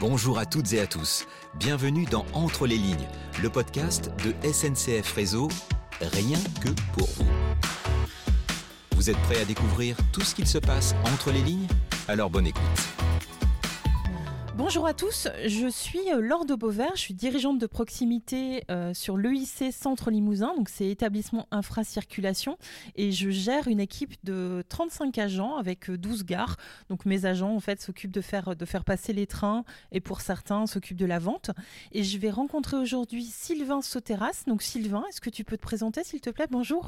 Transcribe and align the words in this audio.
Bonjour 0.00 0.38
à 0.38 0.44
toutes 0.44 0.72
et 0.72 0.80
à 0.80 0.88
tous. 0.88 1.24
Bienvenue 1.54 2.04
dans 2.04 2.26
Entre 2.32 2.66
les 2.66 2.76
lignes, 2.76 3.06
le 3.40 3.48
podcast 3.48 4.10
de 4.24 4.34
SNCF 4.52 5.12
Réseau, 5.12 5.48
rien 6.00 6.38
que 6.60 6.68
pour 6.94 7.08
vous. 7.16 7.26
Vous 8.96 9.08
êtes 9.08 9.18
prêts 9.18 9.40
à 9.40 9.44
découvrir 9.44 9.96
tout 10.12 10.22
ce 10.22 10.34
qu'il 10.34 10.48
se 10.48 10.58
passe 10.58 10.96
entre 11.04 11.30
les 11.30 11.42
lignes? 11.42 11.68
Alors 12.08 12.28
bonne 12.28 12.48
écoute. 12.48 13.03
Bonjour 14.64 14.86
à 14.86 14.94
tous, 14.94 15.28
je 15.44 15.68
suis 15.68 16.10
euh, 16.10 16.22
Laure 16.22 16.46
de 16.46 16.54
Beauvert, 16.54 16.92
je 16.94 17.00
suis 17.02 17.12
dirigeante 17.12 17.58
de 17.58 17.66
proximité 17.66 18.64
euh, 18.70 18.94
sur 18.94 19.18
l'EIC 19.18 19.70
Centre 19.70 20.10
Limousin, 20.10 20.54
donc 20.56 20.70
c'est 20.70 20.88
établissement 20.88 21.46
infracirculation, 21.50 22.56
et 22.96 23.12
je 23.12 23.28
gère 23.28 23.68
une 23.68 23.78
équipe 23.78 24.14
de 24.24 24.64
35 24.70 25.18
agents 25.18 25.56
avec 25.56 25.90
12 25.90 26.20
euh, 26.20 26.24
gares. 26.24 26.56
Donc 26.88 27.04
mes 27.04 27.26
agents 27.26 27.54
en 27.54 27.60
fait 27.60 27.82
s'occupent 27.82 28.10
de 28.10 28.22
faire, 28.22 28.56
de 28.56 28.64
faire 28.64 28.84
passer 28.84 29.12
les 29.12 29.26
trains 29.26 29.64
et 29.92 30.00
pour 30.00 30.22
certains 30.22 30.66
s'occupent 30.66 30.96
de 30.96 31.04
la 31.04 31.18
vente. 31.18 31.50
Et 31.92 32.02
je 32.02 32.16
vais 32.16 32.30
rencontrer 32.30 32.78
aujourd'hui 32.78 33.22
Sylvain 33.22 33.82
Sauteras. 33.82 34.44
Donc 34.46 34.62
Sylvain, 34.62 35.04
est-ce 35.10 35.20
que 35.20 35.28
tu 35.28 35.44
peux 35.44 35.58
te 35.58 35.62
présenter 35.62 36.04
s'il 36.04 36.22
te 36.22 36.30
plaît? 36.30 36.46
Bonjour. 36.50 36.86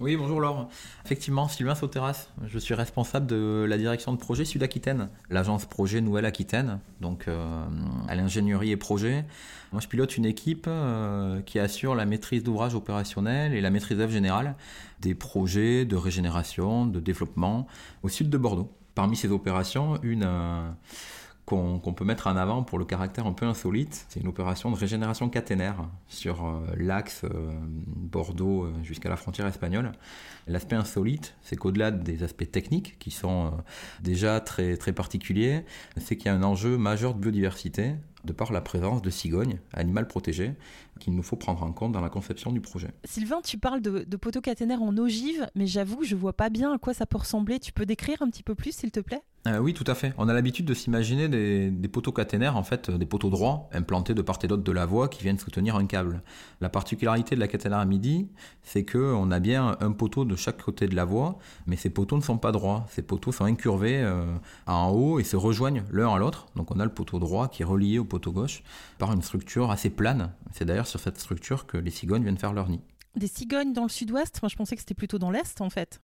Oui, 0.00 0.16
bonjour 0.16 0.40
Laure. 0.40 0.70
Effectivement, 1.04 1.46
Sylvain 1.46 1.74
Sauteras, 1.74 2.28
je 2.46 2.58
suis 2.58 2.72
responsable 2.72 3.26
de 3.26 3.66
la 3.68 3.76
direction 3.76 4.14
de 4.14 4.16
projet 4.16 4.46
Sud-Aquitaine, 4.46 5.10
l'agence 5.28 5.66
projet 5.66 6.00
Nouvelle-Aquitaine, 6.00 6.78
donc 7.02 7.28
euh, 7.28 7.66
à 8.08 8.14
l'ingénierie 8.14 8.70
et 8.70 8.78
projet. 8.78 9.26
Moi, 9.72 9.82
je 9.82 9.88
pilote 9.88 10.16
une 10.16 10.24
équipe 10.24 10.64
euh, 10.68 11.42
qui 11.42 11.58
assure 11.58 11.94
la 11.94 12.06
maîtrise 12.06 12.42
d'ouvrage 12.42 12.74
opérationnel 12.74 13.52
et 13.52 13.60
la 13.60 13.68
maîtrise 13.68 13.98
d'œuvre 13.98 14.10
générale 14.10 14.54
des 15.00 15.14
projets 15.14 15.84
de 15.84 15.96
régénération, 15.96 16.86
de 16.86 16.98
développement 16.98 17.66
au 18.02 18.08
sud 18.08 18.30
de 18.30 18.38
Bordeaux. 18.38 18.72
Parmi 18.94 19.16
ces 19.16 19.28
opérations, 19.28 19.98
une... 20.02 20.24
Euh, 20.24 20.70
qu'on 21.46 21.80
peut 21.80 22.04
mettre 22.04 22.28
en 22.28 22.36
avant 22.36 22.62
pour 22.62 22.78
le 22.78 22.84
caractère 22.84 23.26
un 23.26 23.32
peu 23.32 23.46
insolite. 23.46 24.06
C'est 24.08 24.20
une 24.20 24.28
opération 24.28 24.70
de 24.70 24.76
régénération 24.76 25.28
caténaire 25.28 25.88
sur 26.08 26.46
euh, 26.46 26.60
l'axe 26.76 27.22
euh, 27.24 27.50
Bordeaux 27.86 28.64
euh, 28.64 28.72
jusqu'à 28.84 29.08
la 29.08 29.16
frontière 29.16 29.46
espagnole. 29.48 29.90
L'aspect 30.46 30.76
insolite, 30.76 31.34
c'est 31.42 31.56
qu'au-delà 31.56 31.90
des 31.90 32.22
aspects 32.22 32.50
techniques 32.50 32.98
qui 32.98 33.10
sont 33.10 33.52
déjà 34.00 34.40
très, 34.40 34.76
très 34.76 34.92
particuliers, 34.92 35.64
c'est 35.96 36.16
qu'il 36.16 36.26
y 36.26 36.28
a 36.28 36.34
un 36.34 36.42
enjeu 36.42 36.78
majeur 36.78 37.14
de 37.14 37.20
biodiversité 37.20 37.94
de 38.24 38.32
par 38.32 38.52
la 38.52 38.60
présence 38.60 39.02
de 39.02 39.10
cigognes, 39.10 39.58
animal 39.72 40.06
protégé, 40.06 40.54
qu'il 40.98 41.14
nous 41.14 41.22
faut 41.22 41.36
prendre 41.36 41.62
en 41.62 41.72
compte 41.72 41.92
dans 41.92 42.00
la 42.00 42.10
conception 42.10 42.52
du 42.52 42.60
projet. 42.60 42.88
Sylvain, 43.04 43.40
tu 43.42 43.58
parles 43.58 43.80
de, 43.80 44.04
de 44.06 44.16
poteaux 44.16 44.40
caténaires 44.40 44.82
en 44.82 44.96
ogive, 44.96 45.48
mais 45.54 45.66
j'avoue 45.66 45.98
que 45.98 46.06
je 46.06 46.16
vois 46.16 46.34
pas 46.34 46.50
bien 46.50 46.72
à 46.72 46.78
quoi 46.78 46.94
ça 46.94 47.06
peut 47.06 47.18
ressembler. 47.18 47.58
Tu 47.58 47.72
peux 47.72 47.86
décrire 47.86 48.22
un 48.22 48.28
petit 48.28 48.42
peu 48.42 48.54
plus, 48.54 48.72
s'il 48.72 48.90
te 48.90 49.00
plaît? 49.00 49.22
Euh, 49.46 49.58
oui, 49.58 49.72
tout 49.72 49.84
à 49.86 49.94
fait. 49.94 50.12
On 50.18 50.28
a 50.28 50.34
l'habitude 50.34 50.66
de 50.66 50.74
s'imaginer 50.74 51.26
des, 51.26 51.70
des, 51.70 51.88
poteaux 51.88 52.12
caténaires, 52.12 52.58
en 52.58 52.62
fait, 52.62 52.90
des 52.90 53.06
poteaux 53.06 53.30
droits, 53.30 53.70
implantés 53.72 54.12
de 54.12 54.20
part 54.20 54.38
et 54.42 54.46
d'autre 54.46 54.62
de 54.62 54.72
la 54.72 54.84
voie, 54.84 55.08
qui 55.08 55.22
viennent 55.22 55.38
soutenir 55.38 55.76
un 55.76 55.86
câble. 55.86 56.22
La 56.60 56.68
particularité 56.68 57.36
de 57.36 57.40
la 57.40 57.48
caténaire 57.48 57.78
à 57.78 57.86
midi, 57.86 58.28
c'est 58.62 58.84
que 58.84 58.98
on 58.98 59.30
a 59.30 59.40
bien 59.40 59.78
un 59.80 59.92
poteau 59.92 60.26
de 60.26 60.36
chaque 60.36 60.62
côté 60.62 60.88
de 60.88 60.94
la 60.94 61.06
voie, 61.06 61.38
mais 61.66 61.76
ces 61.76 61.88
poteaux 61.88 62.16
ne 62.16 62.22
sont 62.22 62.36
pas 62.36 62.52
droits. 62.52 62.84
Ces 62.90 63.00
poteaux 63.00 63.32
sont 63.32 63.46
incurvés 63.46 64.02
euh, 64.02 64.26
en 64.66 64.90
haut 64.90 65.18
et 65.18 65.24
se 65.24 65.36
rejoignent 65.36 65.84
l'un 65.90 66.12
à 66.12 66.18
l'autre. 66.18 66.48
Donc 66.54 66.70
on 66.70 66.78
a 66.78 66.84
le 66.84 66.92
poteau 66.92 67.18
droit 67.18 67.48
qui 67.48 67.62
est 67.62 67.66
relié 67.66 67.98
au 67.98 68.04
poteau 68.10 68.32
gauche 68.32 68.62
par 68.98 69.12
une 69.12 69.22
structure 69.22 69.70
assez 69.70 69.88
plane. 69.88 70.34
C'est 70.52 70.66
d'ailleurs 70.66 70.86
sur 70.86 71.00
cette 71.00 71.18
structure 71.18 71.66
que 71.66 71.78
les 71.78 71.90
cigognes 71.90 72.22
viennent 72.22 72.36
faire 72.36 72.52
leur 72.52 72.68
nid. 72.68 72.80
Des 73.16 73.26
cigognes 73.26 73.72
dans 73.72 73.84
le 73.84 73.88
sud-ouest 73.88 74.40
Moi 74.42 74.50
je 74.50 74.56
pensais 74.56 74.76
que 74.76 74.82
c'était 74.82 74.94
plutôt 74.94 75.18
dans 75.18 75.30
l'est 75.30 75.60
en 75.62 75.70
fait. 75.70 76.00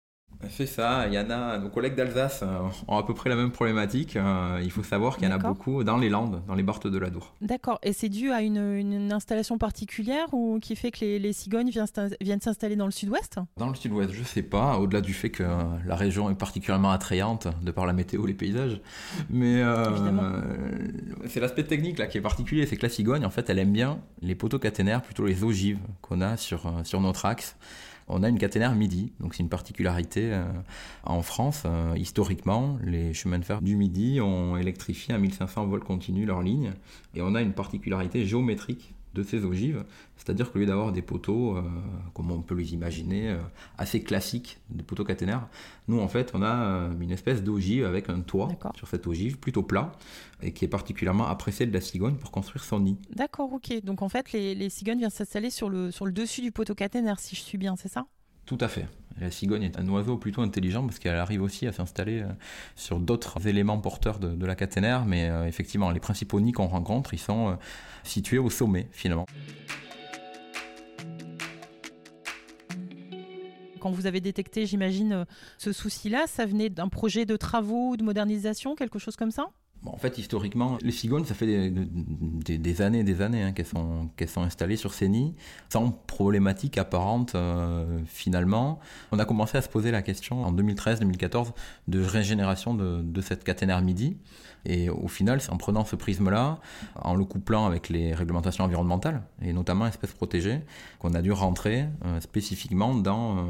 C'est 0.50 0.66
ça, 0.66 1.06
il 1.06 1.14
y 1.14 1.18
en 1.18 1.30
a, 1.30 1.58
nos 1.58 1.68
collègues 1.68 1.94
d'Alsace 1.94 2.40
euh, 2.42 2.58
ont 2.88 2.98
à 2.98 3.02
peu 3.02 3.14
près 3.14 3.30
la 3.30 3.36
même 3.36 3.50
problématique. 3.50 4.16
Euh, 4.16 4.60
il 4.62 4.70
faut 4.70 4.82
savoir 4.82 5.16
qu'il 5.16 5.28
y 5.28 5.32
en 5.32 5.34
a 5.34 5.38
beaucoup 5.38 5.82
dans 5.82 5.96
les 5.96 6.08
Landes, 6.08 6.42
dans 6.46 6.54
les 6.54 6.62
Barthes 6.62 6.86
de 6.86 6.98
l'Adour. 6.98 7.34
D'accord, 7.40 7.78
et 7.82 7.92
c'est 7.92 8.08
dû 8.08 8.30
à 8.30 8.42
une, 8.42 9.12
installation 9.12 9.56
particulière 9.58 10.26
ou 10.32 10.58
qui 10.60 10.76
fait 10.76 10.90
que 10.90 11.04
les, 11.04 11.32
cigognes 11.32 11.70
viennent 12.20 12.40
s'installer 12.40 12.76
dans 12.76 12.86
le 12.86 12.92
sud-ouest? 12.92 13.38
Dans 13.56 13.68
le 13.68 13.74
sud-ouest, 13.74 14.12
je 14.12 14.22
sais 14.22 14.42
pas, 14.42 14.78
au-delà 14.78 15.00
du 15.00 15.14
fait 15.14 15.30
que 15.30 15.44
la 15.86 15.96
région 15.96 16.30
est 16.30 16.34
particulièrement 16.34 16.90
attrayante 16.90 17.48
de 17.62 17.70
par 17.70 17.86
la 17.86 17.92
météo, 17.92 18.26
les 18.26 18.34
paysages. 18.34 18.80
Mais 19.30 19.62
euh, 19.62 19.90
c'est 21.28 21.40
l'aspect 21.40 21.64
technique 21.64 21.98
là 21.98 22.06
qui 22.06 22.18
est 22.18 22.22
particulier, 22.22 22.66
c'est 22.66 22.76
que 22.76 22.82
la 22.82 22.88
cigogne, 22.88 23.24
en 23.24 23.30
fait, 23.30 23.48
elle 23.48 23.58
aime 23.58 23.72
bien 23.72 23.98
les 24.22 24.34
poteaux 24.34 24.58
caténaires, 24.58 25.02
plutôt 25.02 25.26
les 25.26 25.44
ogives 25.44 25.78
qu'on 26.02 26.20
a 26.20 26.36
sur, 26.36 26.72
sur 26.84 27.00
notre 27.00 27.24
axe 27.24 27.56
on 28.08 28.22
a 28.22 28.28
une 28.28 28.38
caténaire 28.38 28.74
midi. 28.74 29.12
Donc 29.20 29.34
c'est 29.34 29.42
une 29.42 29.48
particularité 29.48 30.32
euh, 30.32 30.44
en 31.04 31.22
France. 31.22 31.62
Euh, 31.66 31.94
historiquement, 31.96 32.78
les 32.84 33.14
chemins 33.14 33.38
de 33.38 33.44
fer 33.44 33.62
du 33.62 33.76
midi 33.76 34.20
ont 34.20 34.56
électrifié 34.56 35.14
à 35.14 35.18
1500 35.18 35.66
volts 35.66 35.84
continus 35.84 36.26
leur 36.26 36.42
ligne. 36.42 36.72
Et 37.14 37.22
on 37.22 37.34
a 37.34 37.42
une 37.42 37.52
particularité 37.52 38.24
géométrique 38.26 38.94
de 39.16 39.22
ces 39.22 39.44
ogives, 39.44 39.84
c'est-à-dire 40.16 40.52
qu'au 40.52 40.58
lieu 40.58 40.66
d'avoir 40.66 40.92
des 40.92 41.02
poteaux, 41.02 41.56
euh, 41.56 41.62
comme 42.14 42.30
on 42.30 42.42
peut 42.42 42.54
les 42.54 42.74
imaginer, 42.74 43.30
euh, 43.30 43.38
assez 43.78 44.02
classiques, 44.02 44.58
des 44.68 44.82
poteaux 44.82 45.04
caténaires, 45.04 45.48
nous 45.88 46.00
en 46.00 46.08
fait 46.08 46.32
on 46.34 46.42
a 46.42 46.54
euh, 46.54 47.00
une 47.00 47.10
espèce 47.10 47.42
d'ogive 47.42 47.86
avec 47.86 48.10
un 48.10 48.20
toit 48.20 48.50
sur 48.76 48.88
cette 48.88 49.06
ogive 49.06 49.38
plutôt 49.38 49.62
plat 49.62 49.92
et 50.42 50.52
qui 50.52 50.64
est 50.66 50.68
particulièrement 50.68 51.26
apprécié 51.26 51.64
de 51.66 51.72
la 51.72 51.80
cigogne 51.80 52.16
pour 52.16 52.30
construire 52.30 52.62
son 52.64 52.80
nid. 52.80 52.98
D'accord, 53.14 53.52
ok. 53.52 53.82
Donc 53.82 54.02
en 54.02 54.08
fait 54.08 54.32
les, 54.32 54.54
les 54.54 54.68
cigognes 54.68 54.98
viennent 54.98 55.10
s'installer 55.10 55.50
sur 55.50 55.70
le, 55.70 55.90
sur 55.90 56.04
le 56.04 56.12
dessus 56.12 56.42
du 56.42 56.52
poteau 56.52 56.74
caténaire, 56.74 57.18
si 57.18 57.34
je 57.34 57.40
suis 57.40 57.58
bien, 57.58 57.74
c'est 57.76 57.88
ça? 57.88 58.06
Tout 58.44 58.58
à 58.60 58.68
fait. 58.68 58.86
La 59.18 59.30
cigogne 59.30 59.62
est 59.62 59.78
un 59.78 59.88
oiseau 59.88 60.18
plutôt 60.18 60.42
intelligent 60.42 60.84
parce 60.84 60.98
qu'elle 60.98 61.16
arrive 61.16 61.42
aussi 61.42 61.66
à 61.66 61.72
s'installer 61.72 62.20
euh, 62.20 62.28
sur 62.74 63.00
d'autres 63.00 63.46
éléments 63.46 63.78
porteurs 63.78 64.18
de, 64.18 64.46
la 64.46 64.54
caténaire, 64.54 65.06
mais 65.06 65.30
euh, 65.30 65.46
effectivement, 65.46 65.90
les 65.90 66.00
principaux 66.00 66.38
nids 66.38 66.52
qu'on 66.52 66.66
rencontre, 66.66 67.14
ils 67.14 67.18
sont 67.18 67.48
euh, 67.48 67.54
situés 68.04 68.38
au 68.38 68.50
sommet 68.50 68.88
finalement. 68.92 69.24
Quand 73.80 73.90
vous 73.90 74.06
avez 74.06 74.20
détecté, 74.20 74.66
j'imagine, 74.66 75.24
ce 75.58 75.72
souci-là, 75.72 76.26
ça 76.26 76.44
venait 76.44 76.68
d'un 76.68 76.88
projet 76.88 77.24
de 77.24 77.36
travaux, 77.36 77.96
de 77.96 78.02
modernisation, 78.02 78.74
quelque 78.74 78.98
chose 78.98 79.16
comme 79.16 79.30
ça? 79.30 79.46
En 79.92 79.96
fait, 79.98 80.18
historiquement, 80.18 80.78
les 80.82 80.92
cigognes, 80.92 81.24
ça 81.24 81.34
fait 81.34 81.70
des, 81.70 82.82
années 82.82 83.00
et 83.00 83.04
des 83.04 83.22
années 83.22 83.42
hein, 83.42 83.52
qu'elles 83.52 83.66
sont, 84.28 84.42
installées 84.42 84.76
sur 84.76 84.94
ces 84.94 85.08
nids, 85.08 85.34
sans 85.68 85.90
problématique 85.90 86.78
apparente 86.78 87.34
euh, 87.34 87.98
finalement. 88.06 88.78
On 89.12 89.18
a 89.18 89.24
commencé 89.24 89.58
à 89.58 89.62
se 89.62 89.68
poser 89.68 89.90
la 89.90 90.02
question 90.02 90.44
en 90.44 90.52
2013-2014 90.52 91.52
de 91.88 92.02
régénération 92.02 92.74
de, 92.74 93.20
cette 93.20 93.44
caténaire 93.44 93.82
midi. 93.82 94.16
Et 94.64 94.90
au 94.90 95.06
final, 95.06 95.40
c'est 95.40 95.52
en 95.52 95.56
prenant 95.56 95.84
ce 95.84 95.94
prisme-là, 95.94 96.58
en 96.96 97.14
le 97.14 97.24
couplant 97.24 97.66
avec 97.66 97.88
les 97.88 98.14
réglementations 98.14 98.64
environnementales, 98.64 99.22
et 99.40 99.52
notamment 99.52 99.86
espèces 99.86 100.12
protégées, 100.12 100.60
qu'on 100.98 101.14
a 101.14 101.22
dû 101.22 101.30
rentrer 101.30 101.84
euh, 102.04 102.20
spécifiquement 102.20 102.94
dans 102.94 103.38
euh, 103.38 103.42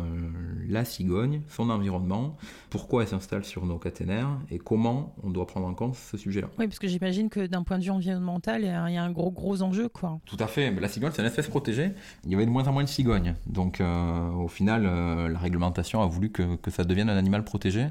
la 0.68 0.84
cigogne, 0.84 1.40
son 1.48 1.70
environnement, 1.70 2.36
pourquoi 2.68 3.02
elle 3.02 3.08
s'installe 3.08 3.44
sur 3.44 3.64
nos 3.64 3.78
caténaires, 3.78 4.28
et 4.50 4.58
comment 4.58 5.14
on 5.22 5.30
doit 5.30 5.46
prendre 5.46 5.66
en 5.66 5.74
compte 5.74 5.94
ce 5.94 6.18
sujet-là. 6.26 6.48
Oui, 6.58 6.66
parce 6.66 6.78
que 6.78 6.88
j'imagine 6.88 7.28
que 7.28 7.46
d'un 7.46 7.62
point 7.62 7.78
de 7.78 7.84
vue 7.84 7.90
environnemental, 7.90 8.62
il 8.62 8.66
y 8.66 8.96
a 8.96 9.02
un 9.02 9.10
gros 9.10 9.30
gros 9.30 9.62
enjeu, 9.62 9.88
quoi. 9.88 10.18
Tout 10.26 10.36
à 10.40 10.46
fait. 10.46 10.70
La 10.72 10.88
cigogne, 10.88 11.12
c'est 11.14 11.22
une 11.22 11.28
espèce 11.28 11.48
protégée. 11.48 11.92
Il 12.24 12.30
y 12.30 12.34
avait 12.34 12.46
de 12.46 12.50
moins 12.50 12.66
en 12.66 12.72
moins 12.72 12.84
de 12.84 12.88
cigognes. 12.88 13.34
Donc, 13.46 13.80
euh, 13.80 14.30
au 14.32 14.48
final, 14.48 14.84
la 14.84 15.38
réglementation 15.38 16.02
a 16.02 16.06
voulu 16.06 16.30
que, 16.30 16.56
que 16.56 16.70
ça 16.70 16.84
devienne 16.84 17.08
un 17.08 17.16
animal 17.16 17.44
protégé. 17.44 17.86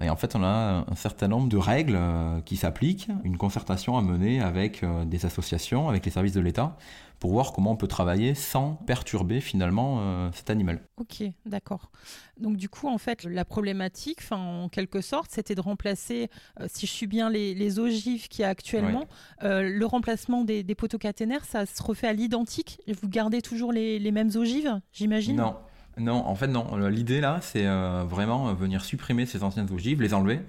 Et 0.00 0.10
en 0.10 0.16
fait, 0.16 0.36
on 0.36 0.44
a 0.44 0.84
un 0.88 0.94
certain 0.94 1.28
nombre 1.28 1.48
de 1.48 1.56
règles 1.56 1.98
qui 2.44 2.58
applique, 2.64 3.08
une 3.24 3.36
concertation 3.36 3.96
à 3.96 4.02
mener 4.02 4.40
avec 4.40 4.82
euh, 4.82 5.04
des 5.04 5.26
associations, 5.26 5.88
avec 5.88 6.04
les 6.04 6.10
services 6.10 6.32
de 6.32 6.40
l'État, 6.40 6.76
pour 7.18 7.32
voir 7.32 7.52
comment 7.52 7.72
on 7.72 7.76
peut 7.76 7.88
travailler 7.88 8.34
sans 8.34 8.74
perturber 8.86 9.40
finalement 9.40 9.98
euh, 10.00 10.30
cet 10.32 10.50
animal. 10.50 10.80
Ok, 10.96 11.22
d'accord. 11.46 11.90
Donc 12.38 12.56
du 12.56 12.68
coup, 12.68 12.88
en 12.88 12.98
fait, 12.98 13.24
la 13.24 13.44
problématique, 13.44 14.20
en 14.30 14.68
quelque 14.68 15.00
sorte, 15.00 15.30
c'était 15.32 15.54
de 15.54 15.60
remplacer, 15.60 16.30
euh, 16.60 16.66
si 16.68 16.86
je 16.86 16.92
suis 16.92 17.06
bien 17.06 17.30
les, 17.30 17.78
ogives 17.78 18.28
qu'il 18.28 18.42
y 18.42 18.44
a 18.44 18.48
actuellement, 18.48 19.04
le 19.42 19.84
remplacement 19.84 20.42
des, 20.44 20.64
poteaux 20.74 20.98
caténaires, 20.98 21.44
ça 21.44 21.66
se 21.66 21.82
refait 21.82 22.06
à 22.06 22.12
l'identique. 22.12 22.80
Vous 23.02 23.08
gardez 23.08 23.42
toujours 23.42 23.72
les, 23.72 23.98
les 23.98 24.10
mêmes 24.10 24.30
ogives, 24.36 24.80
j'imagine? 24.92 25.36
Non, 25.36 25.56
non, 25.98 26.26
en 26.26 26.34
fait 26.34 26.46
non. 26.46 26.76
L'idée 26.88 27.20
là, 27.20 27.38
c'est 27.42 27.66
euh, 27.66 28.04
vraiment 28.08 28.48
euh, 28.48 28.54
venir 28.54 28.84
supprimer 28.84 29.26
ces 29.26 29.42
anciennes 29.42 29.70
ogives, 29.72 30.00
les 30.00 30.14
enlever, 30.14 30.40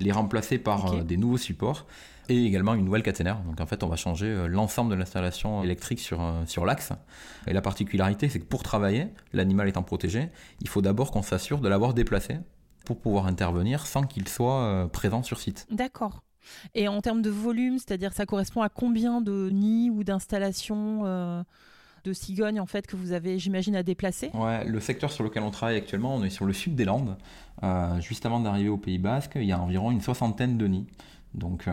les 0.00 0.12
remplacer 0.12 0.58
par 0.58 0.92
euh, 0.92 1.02
des 1.02 1.16
nouveaux 1.16 1.38
supports 1.38 1.86
et 2.28 2.44
également 2.44 2.74
une 2.74 2.84
nouvelle 2.84 3.02
caténaire. 3.02 3.38
Donc 3.40 3.60
en 3.60 3.66
fait, 3.66 3.82
on 3.82 3.88
va 3.88 3.96
changer 3.96 4.46
l'ensemble 4.48 4.90
de 4.90 4.96
l'installation 4.96 5.62
électrique 5.62 6.00
sur 6.00 6.22
sur 6.46 6.64
l'axe. 6.64 6.92
Et 7.46 7.52
la 7.52 7.60
particularité, 7.60 8.28
c'est 8.28 8.40
que 8.40 8.46
pour 8.46 8.62
travailler, 8.62 9.08
l'animal 9.32 9.68
étant 9.68 9.82
protégé, 9.82 10.30
il 10.60 10.68
faut 10.68 10.80
d'abord 10.80 11.10
qu'on 11.10 11.22
s'assure 11.22 11.60
de 11.60 11.68
l'avoir 11.68 11.92
déplacé 11.92 12.38
pour 12.86 12.98
pouvoir 12.98 13.26
intervenir 13.26 13.86
sans 13.86 14.04
qu'il 14.04 14.26
soit 14.26 14.88
présent 14.90 15.22
sur 15.22 15.38
site. 15.38 15.66
D'accord. 15.70 16.22
Et 16.74 16.88
en 16.88 17.02
termes 17.02 17.22
de 17.22 17.30
volume, 17.30 17.78
c'est-à-dire 17.78 18.14
ça 18.14 18.24
correspond 18.24 18.62
à 18.62 18.70
combien 18.70 19.20
de 19.20 19.50
nids 19.50 19.90
ou 19.90 20.02
d'installations 20.02 21.44
de 22.04 22.12
cigognes 22.12 22.60
en 22.60 22.66
fait 22.66 22.86
que 22.86 22.96
vous 22.96 23.12
avez, 23.12 23.38
j'imagine, 23.38 23.74
à 23.76 23.82
déplacer? 23.82 24.30
Ouais, 24.34 24.64
le 24.64 24.78
secteur 24.80 25.10
sur 25.10 25.24
lequel 25.24 25.42
on 25.42 25.50
travaille 25.50 25.76
actuellement, 25.76 26.14
on 26.14 26.22
est 26.22 26.30
sur 26.30 26.44
le 26.44 26.52
sud 26.52 26.74
des 26.74 26.84
Landes, 26.84 27.16
euh, 27.62 28.00
juste 28.00 28.26
avant 28.26 28.40
d'arriver 28.40 28.68
au 28.68 28.76
Pays 28.76 28.98
Basque, 28.98 29.32
il 29.36 29.44
y 29.44 29.52
a 29.52 29.60
environ 29.60 29.90
une 29.90 30.00
soixantaine 30.00 30.58
de 30.58 30.66
nids. 30.66 30.86
Donc 31.34 31.66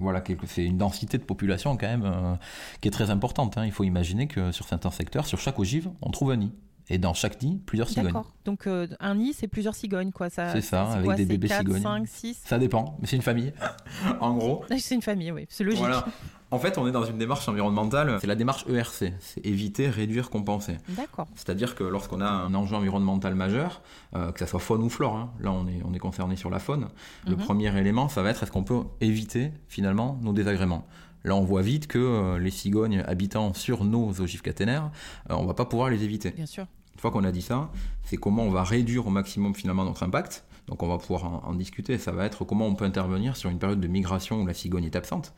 voilà, 0.00 0.20
c'est 0.46 0.64
une 0.64 0.76
densité 0.78 1.16
de 1.16 1.22
population 1.22 1.76
quand 1.76 1.86
même 1.86 2.38
qui 2.80 2.88
est 2.88 2.90
très 2.90 3.10
importante. 3.10 3.56
Hein. 3.56 3.66
Il 3.66 3.70
faut 3.70 3.84
imaginer 3.84 4.26
que 4.26 4.50
sur 4.50 4.66
certains 4.66 4.90
secteurs, 4.90 5.26
sur 5.26 5.38
chaque 5.38 5.60
ogive, 5.60 5.90
on 6.00 6.10
trouve 6.10 6.32
un 6.32 6.36
nid. 6.38 6.52
Et 6.88 6.98
dans 6.98 7.14
chaque 7.14 7.40
nid, 7.42 7.60
plusieurs 7.64 7.88
cigognes. 7.88 8.06
D'accord. 8.06 8.32
Donc 8.44 8.66
un 8.66 9.14
nid, 9.14 9.32
c'est 9.32 9.48
plusieurs 9.48 9.74
cigognes, 9.74 10.12
quoi. 10.12 10.30
C'est 10.30 10.60
ça, 10.60 10.92
avec 10.92 11.14
des 11.16 11.24
bébés 11.24 11.48
4, 11.48 11.58
cigognes. 11.60 11.82
5, 11.82 12.08
6 12.08 12.40
Ça 12.44 12.58
dépend, 12.58 12.96
mais 13.00 13.06
c'est 13.06 13.16
une 13.16 13.22
famille, 13.22 13.52
en 14.20 14.34
gros. 14.34 14.64
C'est 14.78 14.94
une 14.94 15.02
famille, 15.02 15.32
oui, 15.32 15.46
c'est 15.48 15.64
logique. 15.64 15.80
Voilà. 15.80 16.04
En 16.52 16.58
fait, 16.58 16.76
on 16.76 16.86
est 16.86 16.92
dans 16.92 17.04
une 17.04 17.16
démarche 17.16 17.48
environnementale, 17.48 18.18
c'est 18.20 18.26
la 18.26 18.34
démarche 18.34 18.66
ERC, 18.68 19.14
c'est 19.20 19.46
éviter, 19.46 19.88
réduire, 19.88 20.28
compenser. 20.28 20.76
D'accord. 20.90 21.26
C'est-à-dire 21.34 21.74
que 21.74 21.82
lorsqu'on 21.82 22.20
a 22.20 22.28
un 22.28 22.52
enjeu 22.52 22.76
environnemental 22.76 23.34
majeur, 23.34 23.80
euh, 24.14 24.32
que 24.32 24.40
ce 24.40 24.44
soit 24.44 24.60
faune 24.60 24.82
ou 24.82 24.90
flore, 24.90 25.16
hein, 25.16 25.32
là 25.40 25.50
on 25.50 25.66
est, 25.66 25.80
on 25.82 25.94
est 25.94 25.98
concerné 25.98 26.36
sur 26.36 26.50
la 26.50 26.58
faune, 26.58 26.88
le 27.26 27.36
mhm. 27.36 27.42
premier 27.42 27.78
élément, 27.78 28.10
ça 28.10 28.22
va 28.22 28.28
être 28.28 28.42
est-ce 28.42 28.52
qu'on 28.52 28.64
peut 28.64 28.82
éviter 29.00 29.50
finalement 29.66 30.18
nos 30.20 30.34
désagréments? 30.34 30.86
Là, 31.24 31.36
on 31.36 31.42
voit 31.42 31.62
vite 31.62 31.86
que 31.86 31.98
euh, 31.98 32.38
les 32.38 32.50
cigognes 32.50 33.02
habitant 33.06 33.54
sur 33.54 33.84
nos 33.84 34.20
ogives 34.20 34.42
caténaires, 34.42 34.90
euh, 35.30 35.34
on 35.34 35.46
va 35.46 35.54
pas 35.54 35.64
pouvoir 35.64 35.90
les 35.90 36.02
éviter. 36.04 36.30
Bien 36.30 36.46
sûr. 36.46 36.66
Une 36.94 37.00
fois 37.00 37.10
qu'on 37.10 37.24
a 37.24 37.32
dit 37.32 37.42
ça, 37.42 37.70
c'est 38.04 38.16
comment 38.16 38.42
on 38.42 38.50
va 38.50 38.64
réduire 38.64 39.06
au 39.06 39.10
maximum 39.10 39.54
finalement 39.54 39.84
notre 39.84 40.02
impact. 40.02 40.44
Donc 40.68 40.82
on 40.82 40.88
va 40.88 40.98
pouvoir 40.98 41.24
en, 41.24 41.42
en 41.44 41.54
discuter. 41.54 41.98
Ça 41.98 42.12
va 42.12 42.26
être 42.26 42.44
comment 42.44 42.66
on 42.66 42.74
peut 42.74 42.84
intervenir 42.84 43.36
sur 43.36 43.50
une 43.50 43.58
période 43.58 43.80
de 43.80 43.88
migration 43.88 44.42
où 44.42 44.46
la 44.46 44.54
cigogne 44.54 44.84
est 44.84 44.96
absente. 44.96 45.32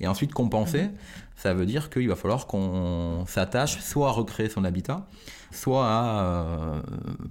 Et 0.00 0.06
ensuite, 0.06 0.32
compenser, 0.32 0.84
mhm. 0.84 0.92
ça 1.36 1.54
veut 1.54 1.66
dire 1.66 1.90
qu'il 1.90 2.08
va 2.08 2.16
falloir 2.16 2.46
qu'on 2.46 3.24
s'attache 3.26 3.80
soit 3.80 4.08
à 4.08 4.12
recréer 4.12 4.48
son 4.48 4.64
habitat, 4.64 5.06
soit 5.50 5.86
à 5.86 6.22
euh, 6.22 6.82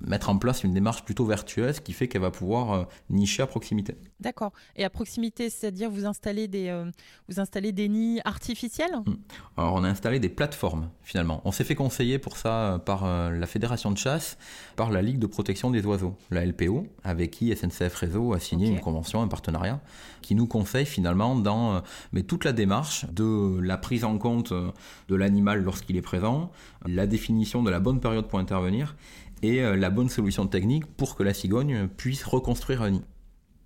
mettre 0.05 0.29
en 0.29 0.37
place 0.37 0.63
une 0.63 0.73
démarche 0.73 1.03
plutôt 1.03 1.25
vertueuse 1.25 1.79
qui 1.79 1.93
fait 1.93 2.07
qu'elle 2.07 2.21
va 2.21 2.31
pouvoir 2.31 2.73
euh, 2.73 2.83
nicher 3.09 3.43
à 3.43 3.47
proximité. 3.47 3.95
D'accord. 4.19 4.51
Et 4.75 4.83
à 4.83 4.89
proximité, 4.89 5.49
c'est-à-dire 5.49 5.89
vous 5.89 6.05
installez 6.05 6.47
des, 6.47 6.69
euh, 6.69 6.89
vous 7.29 7.39
installez 7.39 7.71
des 7.71 7.89
nids 7.89 8.19
artificiels? 8.25 8.95
Hmm. 9.05 9.15
Alors 9.57 9.73
on 9.75 9.83
a 9.83 9.89
installé 9.89 10.19
des 10.19 10.29
plateformes 10.29 10.89
finalement. 11.03 11.41
On 11.45 11.51
s'est 11.51 11.63
fait 11.63 11.75
conseiller 11.75 12.19
pour 12.19 12.37
ça 12.37 12.81
par 12.85 13.05
la 13.07 13.47
Fédération 13.47 13.91
de 13.91 13.97
chasse, 13.97 14.37
par 14.75 14.91
la 14.91 15.01
Ligue 15.01 15.19
de 15.19 15.27
protection 15.27 15.71
des 15.71 15.85
oiseaux, 15.85 16.15
la 16.31 16.45
LPO, 16.45 16.87
avec 17.03 17.31
qui 17.31 17.55
SNCF 17.55 17.93
Réseau 17.95 18.33
a 18.33 18.39
signé 18.39 18.67
une 18.67 18.79
convention, 18.79 19.21
un 19.21 19.27
partenariat, 19.27 19.79
qui 20.21 20.35
nous 20.35 20.47
conseille 20.47 20.85
finalement 20.85 21.35
dans 21.35 21.81
mais 22.11 22.23
toute 22.23 22.43
la 22.43 22.53
démarche 22.53 23.05
de 23.11 23.59
la 23.61 23.77
prise 23.77 24.03
en 24.03 24.17
compte 24.17 24.53
de 24.53 25.15
l'animal 25.15 25.63
lorsqu'il 25.63 25.95
est 25.97 26.01
présent, 26.01 26.51
la 26.85 27.07
définition 27.07 27.63
de 27.63 27.69
la 27.69 27.79
bonne 27.79 27.99
période 28.07 28.27
pour 28.27 28.39
intervenir 28.39 28.95
et 29.41 29.61
euh, 29.61 29.75
la 29.75 29.89
bonne 29.89 30.09
solution 30.09 30.47
technique 30.47 30.85
pour 30.85 31.15
que 31.15 31.23
la 31.23 31.33
cigogne 31.33 31.87
puisse 31.87 32.23
reconstruire 32.23 32.81
un 32.81 32.91
nid. 32.91 33.01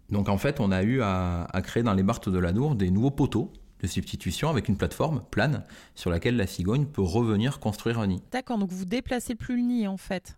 Donc 0.09 0.29
en 0.29 0.37
fait, 0.37 0.59
on 0.59 0.71
a 0.71 0.83
eu 0.83 1.01
à, 1.01 1.47
créer 1.63 1.83
dans 1.83 1.93
les 1.93 2.03
barthes 2.03 2.29
de 2.29 2.39
la 2.39 2.51
des 2.51 2.91
nouveaux 2.91 3.11
poteaux 3.11 3.53
de 3.81 3.87
substitution 3.87 4.49
avec 4.49 4.67
une 4.67 4.77
plateforme 4.77 5.23
plane 5.31 5.63
sur 5.95 6.09
laquelle 6.09 6.35
la 6.35 6.47
cigogne 6.47 6.85
peut 6.85 7.01
revenir 7.01 7.59
construire 7.59 7.99
un 7.99 8.07
nid. 8.07 8.21
D'accord, 8.31 8.57
donc 8.57 8.71
vous 8.71 8.85
déplacez 8.85 9.35
plus 9.35 9.55
le 9.55 9.61
nid 9.61 9.87
en 9.87 9.97
fait 9.97 10.37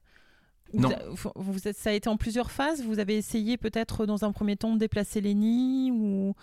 non. 0.74 0.90
Vous, 1.36 1.60
ça 1.60 1.90
a 1.90 1.94
été 1.94 2.10
en 2.10 2.18
plusieurs 2.18 2.52
phases. 2.52 2.84
Vous 2.84 3.00
avez 3.00 3.18
essayé 3.18 3.58
peut-être 3.58 4.06
dans 4.06 4.26
un 4.26 4.32
premier 4.32 4.56
temps 4.56 4.74
de 4.74 4.80
déplacer 4.80 5.22
les 5.22 5.34
nids 5.34 5.92
ou 5.92 6.34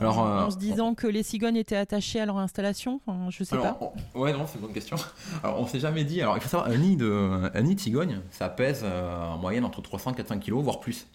Alors, 0.00 0.18
en, 0.18 0.46
euh, 0.46 0.50
se 0.50 0.58
disant 0.58 0.94
que 0.94 1.06
les 1.06 1.22
cigognes 1.22 1.56
étaient 1.56 1.76
attachées 1.76 2.20
à 2.20 2.26
leur 2.26 2.38
installation. 2.38 3.00
Enfin, 3.06 3.30
je 3.30 3.44
sais 3.44 3.56
pas. 3.56 3.78
ouais, 4.14 4.32
non, 4.32 4.46
c'est 4.46 4.56
une 4.56 4.62
bonne 4.62 4.72
question. 4.72 4.96
Alors, 5.42 5.60
on 5.60 5.66
s'est 5.66 5.80
jamais 5.80 6.04
dit. 6.04 6.20
Alors, 6.20 6.36
il 6.36 6.40
faut 6.40 6.48
savoir 6.48 6.68
un 6.70 6.76
nid 6.76 6.96
de 6.96 7.50
un 7.54 7.62
nid 7.62 7.74
de 7.74 7.80
cigogne, 7.80 8.20
ça 8.30 8.48
pèse 8.48 8.82
euh, 8.84 9.24
en 9.24 9.38
moyenne 9.38 9.64
entre 9.64 9.80
300 9.82 10.12
et 10.12 10.16
400 10.16 10.40
kg, 10.40 10.52
voire 10.54 10.80
plus. 10.80 11.06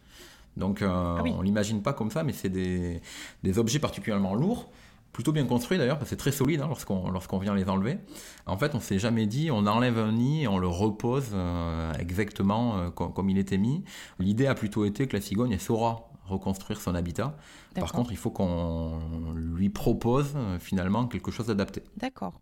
Donc, 0.56 0.82
euh, 0.82 0.88
ah 0.90 1.24
on 1.26 1.42
l'imagine 1.42 1.82
pas 1.82 1.94
comme 1.94 2.12
ça, 2.12 2.24
mais 2.24 2.34
c'est 2.34 2.50
des, 2.50 3.02
des 3.42 3.60
objets 3.60 3.80
particulièrement 3.80 4.36
lourds 4.36 4.70
plutôt 5.14 5.32
bien 5.32 5.46
construit 5.46 5.78
d'ailleurs, 5.78 5.98
parce 5.98 6.10
que 6.10 6.16
c'est 6.16 6.20
très 6.20 6.32
solide 6.32 6.62
hein, 6.62 6.68
lorsqu'on 6.68 7.10
lorsqu'on 7.12 7.38
vient 7.38 7.56
les 7.56 7.70
enlever. 7.70 8.00
En 8.48 8.58
fait, 8.58 8.76
on 8.76 8.80
s'est 8.80 9.00
jamais 9.00 9.28
dit, 9.28 9.52
on 9.52 9.68
enlève 9.68 9.98
un 10.00 10.12
nid 10.12 10.48
on 10.48 10.58
le 10.58 10.68
repose 10.68 11.30
euh, 11.34 11.94
exactement 12.00 12.78
euh, 12.78 12.90
comme, 12.90 13.30
il 13.30 13.38
était 13.38 13.60
mis. 13.60 13.84
L'idée 14.20 14.48
a 14.48 14.56
plutôt 14.56 14.86
été 14.86 15.08
que 15.08 15.16
la 15.16 15.22
cigogne 15.22 15.52
elle 15.52 15.62
saura 15.62 16.13
reconstruire 16.26 16.80
son 16.80 16.96
habitat. 16.96 17.36
Par 17.76 17.92
contre, 17.92 18.12
il 18.12 18.18
faut 18.18 18.30
qu'on 18.30 19.00
lui 19.36 19.70
propose 19.70 20.34
euh, 20.36 20.60
finalement 20.60 21.08
quelque 21.08 21.32
chose 21.32 21.48
d'adapté. 21.48 21.84
D'accord. 21.98 22.40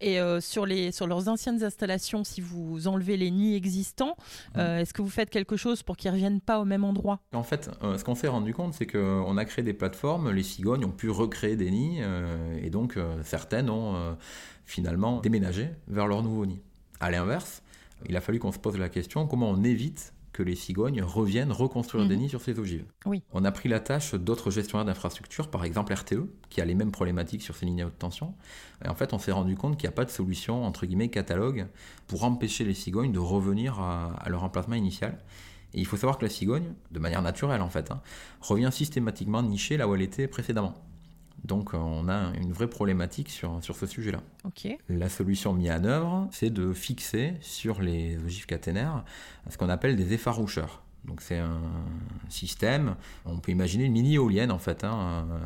Et 0.00 0.20
euh, 0.20 0.40
sur, 0.40 0.66
les, 0.66 0.92
sur 0.92 1.06
leurs 1.06 1.28
anciennes 1.28 1.62
installations, 1.62 2.22
si 2.22 2.40
vous 2.40 2.86
enlevez 2.86 3.16
les 3.16 3.30
nids 3.30 3.54
existants, 3.54 4.16
mmh. 4.54 4.58
euh, 4.58 4.80
est-ce 4.80 4.92
que 4.92 5.02
vous 5.02 5.08
faites 5.08 5.30
quelque 5.30 5.56
chose 5.56 5.82
pour 5.82 5.96
qu'ils 5.96 6.10
ne 6.10 6.16
reviennent 6.16 6.40
pas 6.40 6.60
au 6.60 6.64
même 6.64 6.84
endroit? 6.84 7.20
En 7.32 7.42
fait, 7.42 7.70
ce 7.82 8.04
qu'on 8.04 8.14
s'est 8.14 8.28
rendu 8.28 8.54
compte, 8.54 8.74
c'est 8.74 8.86
qu'on 8.86 9.36
a 9.36 9.44
créé 9.44 9.64
des 9.64 9.74
plateformes, 9.74 10.30
les 10.30 10.42
cigognes 10.42 10.84
ont 10.84 10.92
pu 10.92 11.10
recréer 11.10 11.56
des 11.56 11.70
nids, 11.70 12.00
et 12.62 12.70
donc 12.70 12.98
certaines 13.22 13.70
ont 13.70 14.16
finalement 14.64 15.20
déménagé 15.20 15.70
vers 15.88 16.06
leur 16.06 16.22
nouveau 16.22 16.46
nid. 16.46 16.60
À 17.00 17.10
l'inverse, 17.10 17.62
il 18.08 18.16
a 18.16 18.20
fallu 18.20 18.38
qu'on 18.38 18.52
se 18.52 18.58
pose 18.58 18.78
la 18.78 18.88
question 18.88 19.26
comment 19.26 19.50
on 19.50 19.62
évite 19.64 20.13
que 20.34 20.42
les 20.42 20.56
cigognes 20.56 21.00
reviennent 21.00 21.52
reconstruire 21.52 22.06
des 22.06 22.16
mhm. 22.16 22.22
nids 22.22 22.28
sur 22.28 22.42
ces 22.42 22.58
ogives. 22.58 22.84
Oui. 23.06 23.22
On 23.32 23.44
a 23.44 23.52
pris 23.52 23.68
la 23.68 23.80
tâche 23.80 24.14
d'autres 24.14 24.50
gestionnaires 24.50 24.84
d'infrastructures, 24.84 25.48
par 25.48 25.64
exemple 25.64 25.94
RTE, 25.94 26.28
qui 26.50 26.60
a 26.60 26.64
les 26.64 26.74
mêmes 26.74 26.90
problématiques 26.90 27.42
sur 27.42 27.56
ces 27.56 27.64
lignes 27.64 27.82
à 27.82 27.86
haute 27.86 27.98
tension. 27.98 28.34
Et 28.84 28.88
en 28.88 28.94
fait, 28.96 29.14
on 29.14 29.18
s'est 29.18 29.32
rendu 29.32 29.54
compte 29.54 29.78
qu'il 29.78 29.88
n'y 29.88 29.94
a 29.94 29.96
pas 29.96 30.04
de 30.04 30.10
solution, 30.10 30.64
entre 30.64 30.86
guillemets, 30.86 31.08
catalogue, 31.08 31.68
pour 32.08 32.24
empêcher 32.24 32.64
les 32.64 32.74
cigognes 32.74 33.12
de 33.12 33.20
revenir 33.20 33.78
à, 33.78 34.28
leur 34.28 34.42
emplacement 34.42 34.74
initial. 34.74 35.18
Et 35.72 35.78
il 35.78 35.86
faut 35.86 35.96
savoir 35.96 36.18
que 36.18 36.24
la 36.24 36.30
cigogne, 36.30 36.74
de 36.90 36.98
manière 36.98 37.22
naturelle 37.22 37.62
en 37.62 37.70
fait, 37.70 37.92
hein, 37.92 38.00
revient 38.40 38.70
systématiquement 38.72 39.42
nicher 39.42 39.76
là 39.76 39.88
où 39.88 39.94
elle 39.94 40.02
était 40.02 40.26
précédemment. 40.26 40.74
Donc 41.44 41.74
euh, 41.74 41.78
on 41.78 42.08
a 42.08 42.32
une 42.40 42.52
vraie 42.52 42.68
problématique 42.68 43.28
sur, 43.28 43.62
sur 43.62 43.76
ce 43.76 43.86
sujet-là. 43.86 44.22
La 44.88 45.08
solution 45.08 45.52
mise 45.52 45.70
en 45.70 45.84
œuvre, 45.84 46.28
c'est 46.32 46.50
de 46.50 46.72
fixer 46.72 47.34
sur 47.40 47.82
les 47.82 48.18
ogives 48.24 48.46
caténaires 48.46 49.04
ce 49.50 49.58
qu'on 49.58 49.68
appelle 49.68 49.96
des 49.96 50.12
effaroucheurs. 50.12 50.82
Donc 51.04 51.20
c'est 51.20 51.36
un 51.36 51.60
système, 52.30 52.96
on 53.26 53.38
peut 53.38 53.52
imaginer 53.52 53.84
une 53.84 53.92
mini-éolienne 53.92 54.50
en 54.50 54.58
fait, 54.58 54.84
hein, 54.84 55.26
euh, 55.30 55.38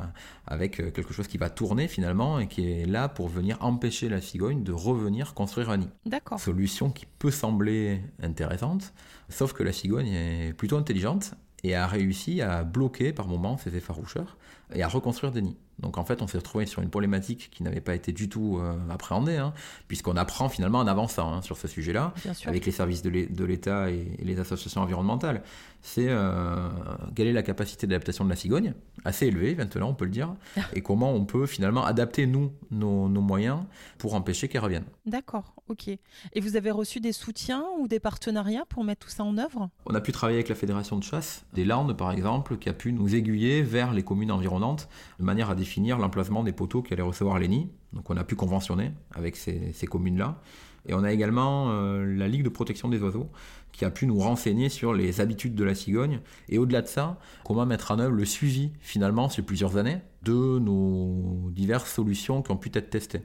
avec 0.46 0.76
quelque 0.76 1.12
chose 1.12 1.26
qui 1.26 1.36
va 1.36 1.50
tourner 1.50 1.88
finalement 1.88 2.38
et 2.38 2.46
qui 2.46 2.70
est 2.70 2.86
là 2.86 3.08
pour 3.08 3.26
venir 3.26 3.58
empêcher 3.60 4.08
la 4.08 4.20
cigogne 4.20 4.62
de 4.62 4.72
revenir 4.72 5.34
construire 5.34 5.70
un 5.70 5.78
nid. 5.78 5.88
D'accord. 6.06 6.38
Solution 6.38 6.90
qui 6.90 7.06
peut 7.06 7.32
sembler 7.32 8.02
intéressante, 8.22 8.92
sauf 9.30 9.52
que 9.52 9.64
la 9.64 9.72
cigogne 9.72 10.12
est 10.12 10.52
plutôt 10.52 10.76
intelligente 10.76 11.34
et 11.64 11.74
a 11.74 11.86
réussi 11.86 12.40
à 12.40 12.62
bloquer 12.62 13.12
par 13.12 13.26
moments 13.26 13.56
ces 13.56 13.76
effaroucheurs 13.76 14.36
et 14.72 14.82
à 14.82 14.88
reconstruire 14.88 15.32
des 15.32 15.42
nids. 15.42 15.58
Donc 15.78 15.96
en 15.96 16.04
fait, 16.04 16.22
on 16.22 16.26
s'est 16.26 16.38
retrouvé 16.38 16.66
sur 16.66 16.82
une 16.82 16.90
problématique 16.90 17.50
qui 17.52 17.62
n'avait 17.62 17.80
pas 17.80 17.94
été 17.94 18.12
du 18.12 18.28
tout 18.28 18.58
euh, 18.58 18.74
appréhendée, 18.90 19.36
hein, 19.36 19.52
puisqu'on 19.86 20.16
apprend 20.16 20.48
finalement 20.48 20.78
en 20.78 20.86
avançant 20.86 21.32
hein, 21.32 21.42
sur 21.42 21.56
ce 21.56 21.68
sujet-là, 21.68 22.12
avec 22.46 22.66
les 22.66 22.72
services 22.72 23.02
de 23.02 23.44
l'État 23.44 23.90
et, 23.90 24.16
les 24.18 24.40
associations 24.40 24.82
environnementales. 24.82 25.42
C'est 25.80 26.08
euh, 26.08 26.68
quelle 27.14 27.28
est 27.28 27.32
la 27.32 27.44
capacité 27.44 27.86
d'adaptation 27.86 28.24
de 28.24 28.30
la 28.30 28.36
cigogne, 28.36 28.74
assez 29.04 29.26
élevée 29.26 29.54
maintenant, 29.54 29.90
on 29.90 29.94
peut 29.94 30.04
le 30.04 30.10
dire, 30.10 30.34
et 30.74 30.80
comment 30.80 31.12
on 31.12 31.24
peut 31.24 31.46
finalement 31.46 31.84
adapter, 31.84 32.26
nous, 32.26 32.52
nos, 32.70 33.08
nos 33.08 33.20
moyens 33.20 33.60
pour 33.96 34.14
empêcher 34.14 34.48
qu'elle 34.48 34.62
revienne? 34.62 34.84
D'accord, 35.06 35.54
ok. 35.68 35.88
Et 35.88 36.40
vous 36.40 36.56
avez 36.56 36.72
reçu 36.72 36.98
des 37.00 37.12
soutiens 37.12 37.64
ou 37.78 37.86
des 37.86 38.00
partenariats 38.00 38.64
pour 38.68 38.82
mettre 38.82 39.06
tout 39.06 39.12
ça 39.12 39.22
en 39.22 39.38
œuvre? 39.38 39.70
On 39.86 39.94
a 39.94 40.00
pu 40.00 40.10
travailler 40.10 40.38
avec 40.38 40.48
la 40.48 40.56
Fédération 40.56 40.96
de 40.96 41.04
chasse 41.04 41.44
des 41.54 41.64
Landes, 41.64 41.96
par 41.96 42.10
exemple, 42.10 42.58
qui 42.58 42.68
a 42.68 42.72
pu 42.72 42.92
nous 42.92 43.14
aiguiller 43.14 43.62
vers 43.62 43.92
les 43.92 44.02
communes 44.02 44.32
environnantes 44.32 44.88
de 45.20 45.24
manière 45.24 45.50
à 45.50 45.54
définir 45.68 45.98
l'emplacement 45.98 46.42
des 46.42 46.52
poteaux 46.52 46.80
qui 46.80 46.94
allaient 46.94 47.02
recevoir 47.02 47.38
les 47.38 47.46
nids. 47.46 47.68
Donc 47.92 48.08
on 48.08 48.16
a 48.16 48.24
pu 48.24 48.36
conventionner 48.36 48.92
avec 49.14 49.36
ces, 49.36 49.86
communes-là. 49.86 50.40
Et 50.86 50.94
on 50.94 51.04
a 51.04 51.12
également 51.12 51.70
euh, 51.70 52.06
la 52.06 52.26
Ligue 52.26 52.42
de 52.42 52.48
protection 52.48 52.88
des 52.88 53.02
oiseaux 53.02 53.28
qui 53.72 53.84
a 53.84 53.90
pu 53.90 54.06
nous 54.06 54.18
renseigner 54.18 54.70
sur 54.70 54.94
les 54.94 55.20
habitudes 55.20 55.54
de 55.54 55.64
la 55.64 55.74
cigogne 55.74 56.20
et 56.48 56.56
au-delà 56.56 56.80
de 56.80 56.86
ça, 56.86 57.18
comment 57.44 57.66
mettre 57.66 57.90
en 57.90 57.98
œuvre 57.98 58.14
le 58.14 58.24
suivi 58.24 58.72
finalement 58.80 59.28
sur 59.28 59.44
plusieurs 59.44 59.76
années 59.76 59.98
de 60.22 60.58
nos 60.58 61.50
diverses 61.50 61.92
solutions 61.92 62.40
qui 62.40 62.50
ont 62.50 62.56
pu 62.56 62.70
être 62.72 62.88
testées. 62.88 63.22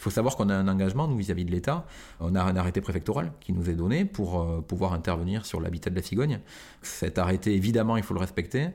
Il 0.00 0.02
faut 0.02 0.08
savoir 0.08 0.34
qu'on 0.34 0.48
a 0.48 0.54
un 0.54 0.66
engagement, 0.66 1.06
nous, 1.06 1.18
vis-à-vis 1.18 1.44
de 1.44 1.50
l'État. 1.50 1.84
On 2.20 2.34
a 2.34 2.42
un 2.42 2.56
arrêté 2.56 2.80
préfectoral 2.80 3.32
qui 3.38 3.52
nous 3.52 3.68
est 3.68 3.74
donné 3.74 4.06
pour 4.06 4.40
euh, 4.40 4.62
pouvoir 4.62 4.94
intervenir 4.94 5.44
sur 5.44 5.60
l'habitat 5.60 5.90
de 5.90 5.94
la 5.94 6.00
cigogne. 6.00 6.40
Cet 6.80 7.18
arrêté, 7.18 7.54
évidemment, 7.54 7.98
il 7.98 8.02
faut 8.02 8.14
le 8.14 8.20
respecter. 8.20 8.68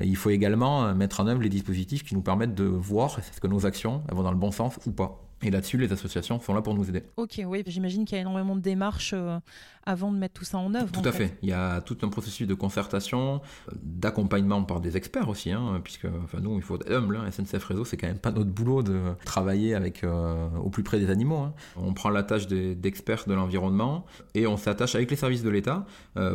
il 0.00 0.16
faut 0.16 0.30
également 0.30 0.86
euh, 0.86 0.94
mettre 0.94 1.20
en 1.20 1.28
œuvre 1.28 1.40
les 1.40 1.48
dispositifs 1.48 2.02
qui 2.02 2.16
nous 2.16 2.20
permettent 2.20 2.56
de 2.56 2.64
voir 2.64 3.16
est-ce 3.20 3.40
que 3.40 3.46
nos 3.46 3.64
actions 3.64 4.02
vont 4.10 4.24
dans 4.24 4.32
le 4.32 4.36
bon 4.36 4.50
sens 4.50 4.80
ou 4.84 4.90
pas. 4.90 5.20
Et 5.42 5.50
là-dessus, 5.50 5.76
les 5.76 5.92
associations 5.92 6.38
sont 6.40 6.54
là 6.54 6.62
pour 6.62 6.74
nous 6.74 6.88
aider. 6.88 7.02
Ok, 7.16 7.40
oui, 7.44 7.62
j'imagine 7.66 8.04
qu'il 8.04 8.14
y 8.14 8.18
a 8.18 8.20
énormément 8.20 8.54
de 8.54 8.60
démarches 8.60 9.12
euh, 9.12 9.38
avant 9.84 10.12
de 10.12 10.18
mettre 10.18 10.34
tout 10.34 10.44
ça 10.44 10.58
en 10.58 10.72
œuvre. 10.74 10.92
Tout 10.92 11.06
à 11.06 11.10
fait. 11.10 11.36
Il 11.42 11.48
y 11.48 11.52
a 11.52 11.80
tout 11.80 11.98
un 12.02 12.08
processus 12.08 12.46
de 12.46 12.54
concertation, 12.54 13.40
euh, 13.68 13.72
d'accompagnement 13.82 14.62
par 14.62 14.80
des 14.80 14.96
experts 14.96 15.28
aussi, 15.28 15.50
hein, 15.50 15.80
puisque 15.82 16.06
enfin, 16.24 16.38
nous, 16.40 16.54
il 16.56 16.62
faut 16.62 16.76
être 16.76 16.90
humble. 16.90 17.16
Hein, 17.16 17.30
SNCF 17.30 17.64
Réseau, 17.64 17.84
c'est 17.84 17.96
quand 17.96 18.06
même 18.06 18.18
pas 18.18 18.30
notre 18.30 18.50
boulot 18.50 18.84
de 18.84 19.00
travailler 19.24 19.74
avec, 19.74 20.04
euh, 20.04 20.48
au 20.62 20.70
plus 20.70 20.84
près 20.84 21.00
des 21.00 21.10
animaux. 21.10 21.38
Hein. 21.38 21.54
On 21.76 21.92
prend 21.92 22.10
la 22.10 22.22
tâche 22.22 22.46
d'experts 22.46 23.24
de 23.26 23.34
l'environnement 23.34 24.06
et 24.34 24.46
on 24.46 24.56
s'attache 24.56 24.94
avec 24.94 25.10
les 25.10 25.16
services 25.16 25.42
de 25.42 25.50
l'État 25.50 25.86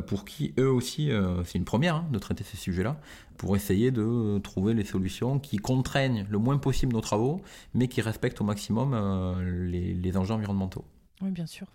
pour 0.07 0.25
qui, 0.25 0.53
eux 0.59 0.69
aussi, 0.69 1.11
c'est 1.45 1.57
une 1.57 1.65
première 1.65 2.03
de 2.03 2.19
traiter 2.19 2.43
ces 2.43 2.57
sujets-là, 2.57 2.99
pour 3.37 3.55
essayer 3.55 3.91
de 3.91 4.39
trouver 4.39 4.73
les 4.73 4.83
solutions 4.83 5.39
qui 5.39 5.57
contraignent 5.57 6.25
le 6.29 6.37
moins 6.37 6.57
possible 6.57 6.93
nos 6.93 7.01
travaux, 7.01 7.41
mais 7.73 7.87
qui 7.87 8.01
respectent 8.01 8.41
au 8.41 8.43
maximum 8.43 8.93
les, 9.41 9.93
les 9.93 10.17
enjeux 10.17 10.33
environnementaux. 10.33 10.85
Oui, 11.21 11.31
bien 11.31 11.45
sûr. 11.45 11.67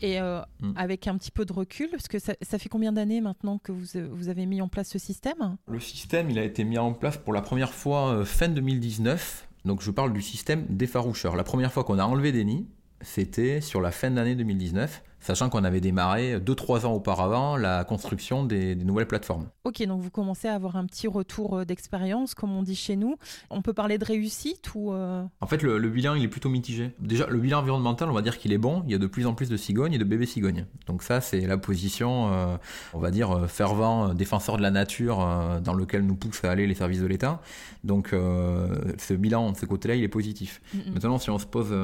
Et 0.00 0.20
euh, 0.20 0.40
mm. 0.60 0.72
avec 0.76 1.06
un 1.06 1.16
petit 1.16 1.30
peu 1.30 1.44
de 1.44 1.52
recul, 1.52 1.88
parce 1.90 2.08
que 2.08 2.18
ça, 2.18 2.34
fait 2.58 2.68
combien 2.68 2.92
d'années 2.92 3.20
maintenant 3.20 3.58
que 3.58 3.72
vous, 3.72 3.86
vous, 4.12 4.28
avez 4.28 4.46
mis 4.46 4.62
en 4.62 4.68
place 4.68 4.88
ce 4.88 4.98
système? 4.98 5.56
Le 5.66 5.80
système, 5.80 6.30
il 6.30 6.38
a 6.38 6.44
été 6.44 6.64
mis 6.64 6.78
en 6.78 6.92
place 6.92 7.16
pour 7.16 7.32
la 7.32 7.42
première 7.42 7.72
fois 7.72 8.12
euh, 8.12 8.24
fin 8.24 8.48
2019. 8.48 9.48
Donc 9.64 9.82
je 9.82 9.90
parle 9.90 10.12
du 10.12 10.22
système 10.22 10.66
d'effaroucheur. 10.68 11.36
La 11.36 11.44
première 11.44 11.72
fois 11.72 11.84
qu'on 11.84 11.98
a 11.98 12.04
enlevé 12.04 12.32
des 12.32 12.44
nids, 12.44 12.66
c'était 13.00 13.60
sur 13.60 13.80
la 13.80 13.90
fin 13.90 14.10
d'année 14.10 14.34
2019 14.34 15.02
sachant 15.20 15.48
qu'on 15.48 15.64
avait 15.64 15.80
démarré 15.80 16.38
2-3 16.38 16.86
ans 16.86 16.92
auparavant 16.92 17.56
la 17.56 17.84
construction 17.84 18.44
des, 18.44 18.74
nouvelles 18.76 19.06
plateformes. 19.06 19.48
Ok, 19.64 19.82
donc 19.84 20.00
vous 20.00 20.10
commencez 20.10 20.48
à 20.48 20.54
avoir 20.54 20.76
un 20.76 20.86
petit 20.86 21.08
retour 21.08 21.58
euh, 21.58 21.64
d'expérience, 21.64 22.34
comme 22.34 22.56
on 22.56 22.62
dit 22.62 22.74
chez 22.76 22.96
nous. 22.96 23.16
On 23.50 23.62
peut 23.62 23.72
parler 23.72 23.98
de 23.98 24.04
réussite 24.04 24.74
ou 24.74 24.92
euh, 24.92 25.24
En 25.40 25.46
fait, 25.46 25.62
le, 25.62 25.78
bilan, 25.88 26.14
il 26.14 26.24
est 26.24 26.28
plutôt 26.28 26.48
mitigé. 26.48 26.92
Déjà, 27.00 27.26
le 27.26 27.38
bilan 27.38 27.58
environnemental, 27.58 28.08
on 28.08 28.12
va 28.12 28.22
dire 28.22 28.38
qu'il 28.38 28.52
est 28.52 28.58
bon. 28.58 28.82
Il 28.86 28.92
y 28.92 28.94
a 28.94 28.98
de 28.98 29.06
plus 29.06 29.26
en 29.26 29.34
plus 29.34 29.48
de 29.48 29.56
cigognes 29.56 29.92
et 29.92 29.98
de 29.98 30.04
bébés 30.04 30.26
cigognes. 30.26 30.66
Donc 30.86 31.02
ça, 31.02 31.20
c'est 31.20 31.40
la 31.40 31.58
position, 31.58 32.32
euh, 32.32 32.56
on 32.94 32.98
va 32.98 33.10
dire, 33.10 33.48
fervent 33.48 34.14
défenseur 34.14 34.56
de 34.56 34.62
la 34.62 34.70
nature 34.70 35.18
dans 35.62 35.74
lequel 35.74 36.02
nous 36.06 36.14
poussent 36.14 36.44
à 36.44 36.50
aller 36.50 36.66
les 36.66 36.74
services 36.74 37.00
de 37.00 37.06
l'État. 37.06 37.40
Donc 37.84 38.08
ce 38.10 39.14
bilan, 39.14 39.52
de 39.52 39.56
ce 39.56 39.66
côté-là, 39.66 39.94
il 39.94 40.04
est 40.04 40.08
positif. 40.08 40.60
Maintenant, 40.92 41.18
si 41.18 41.30
on 41.30 41.38
se 41.38 41.46
pose 41.46 41.74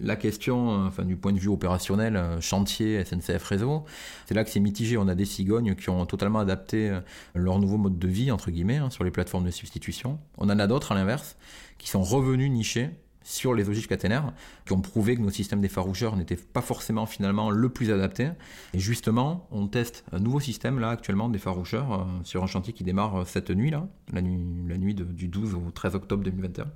la 0.00 0.16
question, 0.16 0.86
enfin, 0.86 1.04
du 1.04 1.16
point 1.16 1.32
de 1.32 1.38
vue 1.38 1.48
opérationnel, 1.48 2.35
chantier 2.40 3.04
SNCF 3.04 3.42
Réseau. 3.44 3.84
C'est 4.26 4.34
là 4.34 4.44
que 4.44 4.50
c'est 4.50 4.60
mitigé. 4.60 4.96
On 4.96 5.08
a 5.08 5.14
des 5.14 5.24
cigognes 5.24 5.74
qui 5.74 5.90
ont 5.90 6.06
totalement 6.06 6.40
adapté 6.40 6.90
euh, 6.90 7.00
leur 7.34 7.58
nouveau 7.58 7.76
mode 7.76 7.98
de 7.98 8.08
vie, 8.08 8.30
entre 8.30 8.50
guillemets, 8.50 8.76
hein, 8.76 8.90
sur 8.90 9.04
les 9.04 9.10
plateformes 9.10 9.44
de 9.44 9.50
substitution. 9.50 10.18
On 10.38 10.48
en 10.50 10.58
a 10.58 10.66
d'autres, 10.66 10.92
à 10.92 10.94
l'inverse, 10.94 11.36
qui 11.78 11.88
sont 11.88 12.02
revenus 12.02 12.50
nichés 12.50 12.90
sur 13.26 13.54
les 13.54 13.68
ogives 13.68 13.88
caténaires, 13.88 14.32
qui 14.64 14.72
ont 14.72 14.80
prouvé 14.80 15.16
que 15.16 15.20
nos 15.20 15.30
systèmes 15.30 15.60
d'effaroucheurs 15.60 16.16
n'étaient 16.16 16.36
pas 16.36 16.62
forcément 16.62 17.06
finalement 17.06 17.50
le 17.50 17.68
plus 17.68 17.90
adapté. 17.90 18.30
Et 18.72 18.78
justement, 18.78 19.48
on 19.50 19.66
teste 19.66 20.04
un 20.12 20.20
nouveau 20.20 20.38
système 20.38 20.78
là 20.78 20.90
actuellement 20.90 21.28
d'effaroucheurs 21.28 21.92
euh, 21.92 22.04
sur 22.22 22.44
un 22.44 22.46
chantier 22.46 22.72
qui 22.72 22.84
démarre 22.84 23.22
euh, 23.22 23.24
cette 23.24 23.50
nuit 23.50 23.70
là, 23.70 23.88
la 24.12 24.22
nuit, 24.22 24.94
du 24.94 25.26
12 25.28 25.54
au 25.54 25.70
13 25.72 25.96
octobre 25.96 26.22
2021, 26.22 26.66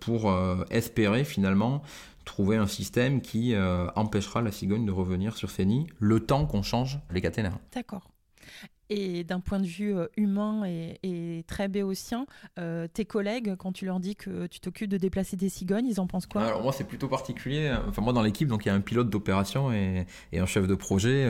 pour 0.00 0.32
espérer 0.70 1.24
finalement 1.24 1.82
trouver 2.24 2.56
un 2.56 2.66
système 2.66 3.20
qui 3.20 3.54
euh, 3.54 3.88
empêchera 3.96 4.42
la 4.42 4.50
cigogne 4.50 4.86
de 4.86 4.92
revenir 4.92 5.36
sur 5.36 5.50
ses 5.50 5.64
nids 5.64 5.86
le 5.98 6.20
temps 6.20 6.46
qu'on 6.46 6.62
change 6.62 6.98
les 7.10 7.20
caténaires. 7.20 7.58
D'accord. 7.74 8.10
Et 8.96 9.24
d'un 9.24 9.40
point 9.40 9.58
de 9.58 9.66
vue 9.66 9.92
euh, 9.92 10.06
humain 10.16 10.62
et, 10.66 11.44
très 11.48 11.66
béotien, 11.66 12.26
euh, 12.60 12.86
tes 12.86 13.04
collègues, 13.04 13.56
quand 13.58 13.72
tu 13.72 13.86
leur 13.86 13.98
dis 13.98 14.14
que 14.14 14.46
tu 14.46 14.60
t'occupes 14.60 14.88
de 14.88 14.98
déplacer 14.98 15.36
des 15.36 15.48
cigognes, 15.48 15.86
ils 15.88 15.98
en 15.98 16.06
pensent 16.06 16.26
quoi? 16.26 16.42
Alors 16.42 16.62
moi, 16.62 16.72
c'est 16.72 16.84
plutôt 16.84 17.08
particulier. 17.08 17.74
Enfin, 17.88 18.02
moi, 18.02 18.12
dans 18.12 18.22
l'équipe, 18.22 18.46
donc 18.46 18.64
il 18.64 18.68
y 18.68 18.70
a 18.70 18.74
un 18.74 18.80
pilote 18.80 19.10
d'opération 19.10 19.72
et, 19.72 20.06
un 20.32 20.46
chef 20.46 20.68
de 20.68 20.74
projet 20.74 21.28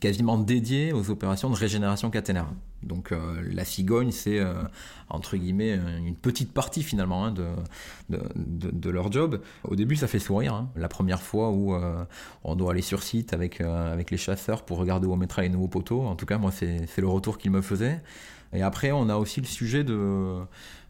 quasiment 0.00 0.38
dédié 0.38 0.92
aux 0.92 1.10
opérations 1.10 1.50
de 1.50 1.56
régénération 1.56 2.10
caténaire. 2.10 2.46
Donc 2.82 3.12
la 3.50 3.64
cigogne, 3.64 4.10
c'est 4.10 4.40
entre 5.08 5.36
guillemets 5.36 5.78
une 6.04 6.14
petite 6.14 6.52
partie 6.52 6.82
finalement 6.82 7.24
hein, 7.24 7.32
de, 7.32 8.18
de, 8.36 8.90
leur 8.90 9.10
job. 9.10 9.40
Au 9.64 9.76
début, 9.76 9.96
ça 9.96 10.08
fait 10.08 10.18
sourire. 10.18 10.54
Hein. 10.54 10.68
La 10.76 10.88
première 10.88 11.22
fois 11.22 11.50
où 11.50 11.74
on 12.44 12.56
doit 12.56 12.72
aller 12.72 12.82
sur 12.82 13.02
site 13.02 13.32
avec, 13.32 13.60
avec 13.60 14.10
les 14.10 14.18
chasseurs 14.18 14.62
pour 14.64 14.78
regarder 14.78 15.06
où 15.06 15.12
on 15.12 15.16
mettra 15.16 15.42
les 15.42 15.48
nouveaux 15.48 15.68
poteaux. 15.68 16.02
En 16.02 16.16
tout 16.16 16.26
cas, 16.26 16.35
moi, 16.38 16.50
c'est 16.52 16.98
le 16.98 17.08
retour 17.08 17.38
qu'il 17.38 17.50
me 17.50 17.62
faisait. 17.62 18.00
Et 18.52 18.62
après, 18.62 18.92
on 18.92 19.08
a 19.08 19.16
aussi 19.16 19.40
le 19.40 19.46
sujet 19.46 19.84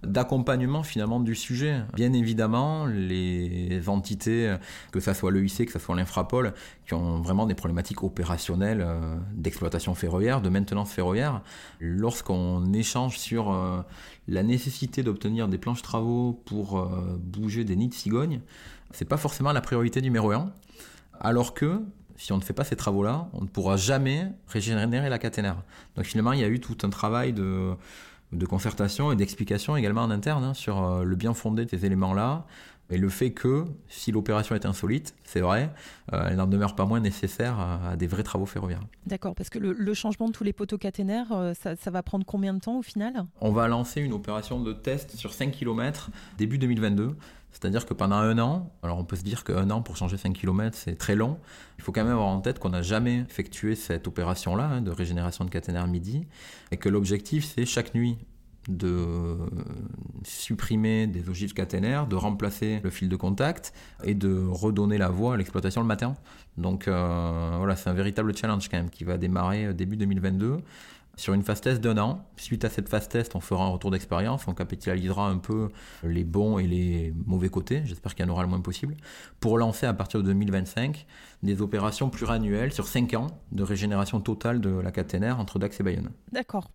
d'accompagnement 0.02 0.82
finalement 0.82 1.20
du 1.20 1.34
sujet. 1.34 1.82
Bien 1.94 2.12
évidemment, 2.12 2.86
les 2.86 3.88
entités, 3.88 4.54
que 4.92 5.00
ce 5.00 5.12
soit 5.14 5.32
l'EIC, 5.32 5.66
que 5.66 5.72
ce 5.72 5.78
soit 5.78 5.96
l'Infrapol, 5.96 6.52
qui 6.86 6.94
ont 6.94 7.20
vraiment 7.20 7.46
des 7.46 7.54
problématiques 7.54 8.02
opérationnelles 8.02 8.82
euh, 8.82 9.16
d'exploitation 9.34 9.94
ferroviaire, 9.94 10.40
de 10.40 10.48
maintenance 10.48 10.92
ferroviaire, 10.92 11.42
lorsqu'on 11.80 12.72
échange 12.72 13.18
sur 13.18 13.52
euh, 13.52 13.80
la 14.28 14.42
nécessité 14.42 15.02
d'obtenir 15.02 15.48
des 15.48 15.58
planches 15.58 15.82
travaux 15.82 16.40
pour 16.44 16.78
euh, 16.78 17.18
bouger 17.18 17.64
des 17.64 17.74
nids 17.74 17.88
de 17.88 17.94
cigognes, 17.94 18.40
c'est 18.92 19.04
pas 19.04 19.16
forcément 19.16 19.52
la 19.52 19.60
priorité 19.60 20.00
numéro 20.00 20.30
un. 20.30 20.52
Alors 21.20 21.54
que 21.54 21.80
si 22.18 22.32
on 22.32 22.36
ne 22.36 22.42
fait 22.42 22.52
pas 22.52 22.64
ces 22.64 22.76
travaux-là, 22.76 23.28
on 23.32 23.42
ne 23.42 23.46
pourra 23.46 23.76
jamais 23.76 24.28
régénérer 24.48 25.08
la 25.08 25.18
caténaire. 25.18 25.56
Donc 25.96 26.06
finalement, 26.06 26.32
il 26.32 26.40
y 26.40 26.44
a 26.44 26.48
eu 26.48 26.60
tout 26.60 26.76
un 26.82 26.90
travail 26.90 27.32
de, 27.32 27.76
concertation 28.48 29.12
et 29.12 29.16
d'explication 29.16 29.76
également 29.76 30.02
en 30.02 30.10
interne 30.10 30.44
hein, 30.44 30.54
sur 30.54 30.82
euh, 30.82 31.04
le 31.04 31.16
bien 31.16 31.34
fondé 31.34 31.64
de 31.64 31.70
ces 31.70 31.86
éléments-là, 31.86 32.44
et 32.88 32.98
le 32.98 33.08
fait 33.08 33.32
que, 33.32 33.64
si 33.88 34.12
l'opération 34.12 34.54
est 34.54 34.64
insolite, 34.64 35.14
c'est 35.24 35.40
vrai, 35.40 35.72
euh, 36.12 36.28
elle 36.30 36.36
n'en 36.36 36.46
demeure 36.46 36.76
pas 36.76 36.84
moins 36.84 37.00
nécessaire 37.00 37.58
à, 37.58 37.96
des 37.96 38.06
vrais 38.06 38.22
travaux 38.22 38.46
ferroviaires. 38.46 38.82
D'accord, 39.06 39.34
parce 39.34 39.50
que 39.50 39.58
le, 39.58 39.94
changement 39.94 40.28
de 40.28 40.32
tous 40.32 40.44
les 40.44 40.52
poteaux 40.52 40.78
caténaires, 40.78 41.32
euh, 41.32 41.52
ça, 41.54 41.74
ça, 41.74 41.90
va 41.90 42.02
prendre 42.02 42.24
combien 42.24 42.54
de 42.54 42.60
temps 42.60 42.78
au 42.78 42.82
final? 42.82 43.26
On 43.40 43.50
va 43.50 43.66
lancer 43.66 44.00
une 44.00 44.12
opération 44.12 44.60
de 44.60 44.72
test 44.72 45.16
sur 45.16 45.32
5 45.32 45.50
km 45.50 46.10
début 46.38 46.58
2022. 46.58 47.16
C'est-à-dire 47.50 47.86
que 47.86 47.94
pendant 47.94 48.16
un 48.16 48.38
an, 48.38 48.70
alors 48.82 48.98
on 48.98 49.04
peut 49.04 49.16
se 49.16 49.22
dire 49.22 49.42
qu'un 49.42 49.70
an 49.70 49.80
pour 49.80 49.96
changer 49.96 50.18
5 50.18 50.34
km, 50.34 50.76
c'est 50.76 50.96
très 50.96 51.14
long. 51.14 51.38
Il 51.78 51.84
faut 51.84 51.90
quand 51.90 52.04
même 52.04 52.12
avoir 52.12 52.28
en 52.28 52.40
tête 52.40 52.58
qu'on 52.58 52.68
n'a 52.68 52.82
jamais 52.82 53.20
effectué 53.20 53.74
cette 53.74 54.06
opération-là 54.06 54.64
hein, 54.64 54.80
de 54.82 54.90
régénération 54.90 55.42
de 55.44 55.50
caténaire 55.50 55.86
midi 55.86 56.26
et 56.70 56.76
que 56.76 56.90
l'objectif, 56.90 57.46
c'est 57.46 57.64
chaque 57.64 57.94
nuit 57.94 58.18
de 58.68 59.36
supprimer 60.24 61.06
des 61.06 61.28
ogives 61.28 61.52
caténaires, 61.52 62.06
de 62.06 62.16
remplacer 62.16 62.80
le 62.82 62.90
fil 62.90 63.08
de 63.08 63.16
contact 63.16 63.72
et 64.04 64.14
de 64.14 64.46
redonner 64.48 64.98
la 64.98 65.08
voie 65.08 65.34
à 65.34 65.36
l'exploitation 65.36 65.80
le 65.80 65.86
matin. 65.86 66.14
Donc 66.58 66.88
euh, 66.88 67.54
voilà, 67.58 67.76
c'est 67.76 67.90
un 67.90 67.94
véritable 67.94 68.36
challenge 68.36 68.68
quand 68.68 68.76
même 68.76 68.90
qui 68.90 69.04
va 69.04 69.18
démarrer 69.18 69.72
début 69.74 69.96
2022 69.96 70.58
sur 71.16 71.34
une 71.34 71.42
phase 71.42 71.60
test 71.60 71.80
d'un 71.80 71.98
an. 71.98 72.24
Suite 72.36 72.64
à 72.64 72.70
cette 72.70 72.88
phase 72.88 73.08
test, 73.08 73.34
on 73.34 73.40
fera 73.40 73.64
un 73.64 73.68
retour 73.68 73.90
d'expérience, 73.90 74.46
on 74.46 74.54
capitalisera 74.54 75.28
un 75.28 75.38
peu 75.38 75.70
les 76.04 76.24
bons 76.24 76.58
et 76.58 76.66
les 76.66 77.14
mauvais 77.24 77.48
côtés, 77.48 77.82
j'espère 77.84 78.14
qu'il 78.14 78.24
y 78.24 78.28
en 78.28 78.32
aura 78.32 78.42
le 78.42 78.48
moins 78.48 78.60
possible, 78.60 78.96
pour 79.40 79.58
lancer 79.58 79.86
à 79.86 79.94
partir 79.94 80.20
de 80.20 80.26
2025 80.26 81.06
des 81.42 81.62
opérations 81.62 82.10
pluriannuelles 82.10 82.72
sur 82.72 82.86
5 82.86 83.14
ans 83.14 83.26
de 83.52 83.62
régénération 83.62 84.20
totale 84.20 84.60
de 84.60 84.70
la 84.70 84.90
caténaire 84.90 85.40
entre 85.40 85.58
Dax 85.58 85.80
et 85.80 85.82
Bayonne. 85.82 86.10
D'accord. 86.32 86.70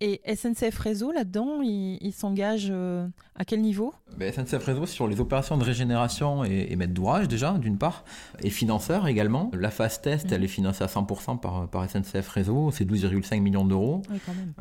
Et 0.00 0.20
SNCF 0.34 0.76
Réseau, 0.78 1.12
là-dedans, 1.12 1.60
il, 1.62 2.12
s'engage 2.12 2.68
euh, 2.70 3.06
à 3.36 3.44
quel 3.44 3.60
niveau? 3.60 3.94
Ben, 4.18 4.32
SNCF 4.32 4.64
Réseau, 4.64 4.86
sur 4.86 5.06
les 5.06 5.20
opérations 5.20 5.56
de 5.56 5.64
régénération 5.64 6.44
et, 6.44 6.74
maître 6.76 6.92
d'ouvrage, 6.92 7.28
déjà, 7.28 7.52
d'une 7.52 7.78
part, 7.78 8.04
et 8.42 8.50
financeur 8.50 9.06
également. 9.06 9.50
La 9.54 9.70
phase 9.70 10.00
test, 10.00 10.30
mmh. 10.30 10.34
elle 10.34 10.44
est 10.44 10.48
financée 10.48 10.82
à 10.82 10.88
100% 10.88 11.38
par, 11.38 11.68
par 11.68 11.88
SNCF 11.88 12.28
Réseau, 12.28 12.70
c'est 12.72 12.84
12,5 12.84 13.40
millions 13.40 13.64
d'euros. 13.64 13.83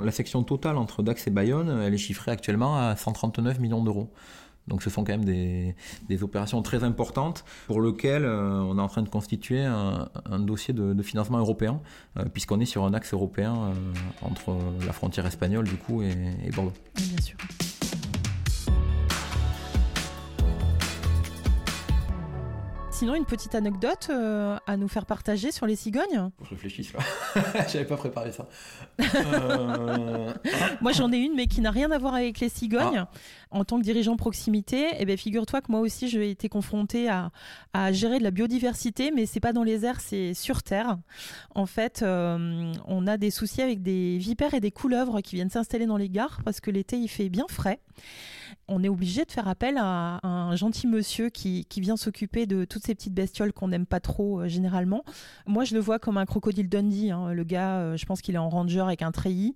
La 0.02 0.12
section 0.12 0.44
totale 0.44 0.78
entre 0.78 1.04
Dax 1.04 1.28
et 1.28 1.32
Bayonne, 1.32 1.82
elle 1.84 1.94
est 1.94 1.98
chiffrée 1.98 2.32
actuellement 2.32 2.78
à 2.78 2.96
139 2.96 3.60
millions 3.60 3.84
d'euros. 3.84 4.10
Donc 4.68 4.82
ce 4.82 4.90
sont 4.90 5.04
quand 5.04 5.18
même 5.18 5.26
des, 5.26 6.24
opérations 6.24 6.62
très 6.62 6.84
importantes 6.84 7.44
pour 7.68 7.82
lesquelles 7.82 8.24
euh, 8.24 8.62
on 8.62 8.78
est 8.78 8.82
en 8.82 8.88
train 8.88 9.02
de 9.02 9.10
constituer 9.10 9.64
un, 9.64 10.10
dossier 10.40 10.74
de, 10.74 11.02
financement 11.04 11.40
européen, 11.40 11.82
euh, 12.18 12.26
puisqu'on 12.26 12.60
est 12.60 12.66
sur 12.66 12.86
un 12.86 12.94
axe 12.94 13.14
européen 13.14 13.56
euh, 13.56 13.74
entre 14.22 14.56
la 14.86 14.94
frontière 14.94 15.26
espagnole 15.26 15.66
du 15.66 15.76
coup 15.76 16.02
et, 16.02 16.14
et 16.46 16.52
Bordeaux. 16.52 16.74
bien 16.96 17.22
sûr. 17.22 17.38
Sinon 23.04 23.16
une 23.16 23.26
petite 23.26 23.54
anecdote 23.54 24.08
euh, 24.12 24.56
à 24.66 24.78
nous 24.78 24.88
faire 24.88 25.06
partager 25.06 25.52
sur 25.52 25.66
les 25.66 25.76
cigognes 25.76 26.30
Je 26.42 26.50
réfléchisse 26.52 26.94
là. 26.94 27.02
J'avais 27.68 27.84
pas 27.84 27.98
préparé 27.98 28.32
ça. 28.32 28.48
Euh, 29.02 30.32
moi 30.82 30.94
j'en 30.94 31.12
ai 31.12 31.18
une, 31.18 31.36
mais 31.36 31.48
qui 31.48 31.60
n'a 31.60 31.72
rien 31.72 31.92
à 31.92 31.98
voir 31.98 32.14
avec 32.14 32.40
les 32.40 32.48
cigognes. 32.48 33.00
Ah. 33.00 33.10
En 33.52 33.66
tant 33.66 33.78
que 33.78 33.84
dirigeant 33.84 34.16
proximité, 34.16 34.88
eh 34.98 35.04
ben, 35.04 35.18
figure-toi 35.18 35.60
que 35.60 35.70
moi 35.70 35.82
aussi 35.82 36.08
j'ai 36.08 36.30
été 36.30 36.48
confrontée 36.48 37.10
à, 37.10 37.32
à, 37.74 37.92
gérer 37.92 38.20
de 38.20 38.24
la 38.24 38.32
biodiversité, 38.32 39.12
mais 39.12 39.26
c'est 39.26 39.42
pas 39.42 39.52
dans 39.52 39.64
les 39.64 39.84
airs, 39.84 40.00
c'est 40.00 40.34
sur 40.34 40.64
terre. 40.64 40.98
En 41.56 41.66
fait, 41.66 42.04
euh, 42.04 42.72
on 42.88 43.06
a 43.06 43.18
des 43.18 43.32
soucis 43.32 43.62
avec 43.62 43.82
des 43.82 44.18
vipères 44.18 44.54
et 44.54 44.62
des 44.62 44.72
couleuvres 44.72 45.20
qui 45.20 45.36
viennent 45.36 45.50
s'installer 45.50 45.88
dans 45.88 45.98
les 45.98 46.10
gares 46.10 46.40
parce 46.46 46.62
que 46.62 46.72
l'été 46.72 46.98
il 46.98 47.10
fait 47.10 47.28
bien 47.28 47.48
frais 47.50 47.82
on 48.68 48.84
est 48.84 48.90
obligé 48.90 49.26
de 49.26 49.32
faire 49.32 49.48
appel 49.48 49.78
à, 49.78 50.20
un 50.26 50.56
gentil 50.56 50.88
monsieur 50.88 51.30
qui, 51.30 51.66
vient 51.78 51.98
s'occuper 51.98 52.46
de 52.46 52.64
toutes 52.64 52.84
ces 52.86 52.96
petites 52.96 53.14
bestioles 53.14 53.52
qu'on 53.52 53.68
n'aime 53.68 53.86
pas 53.86 54.00
trop 54.00 54.40
euh, 54.40 54.48
généralement. 54.48 55.04
Moi, 55.48 55.66
je 55.66 55.74
le 55.74 55.82
vois 55.82 56.00
comme 56.00 56.18
un 56.18 56.26
crocodile 56.26 56.70
Dundee. 56.70 57.12
Hein. 57.12 57.34
Le 57.34 57.44
gars, 57.44 57.80
euh, 57.80 57.98
je 57.98 58.06
pense 58.06 58.22
qu'il 58.22 58.36
est 58.36 58.40
en 58.40 58.48
ranger 58.48 58.80
avec 58.80 59.02
un 59.02 59.12
treillis 59.12 59.56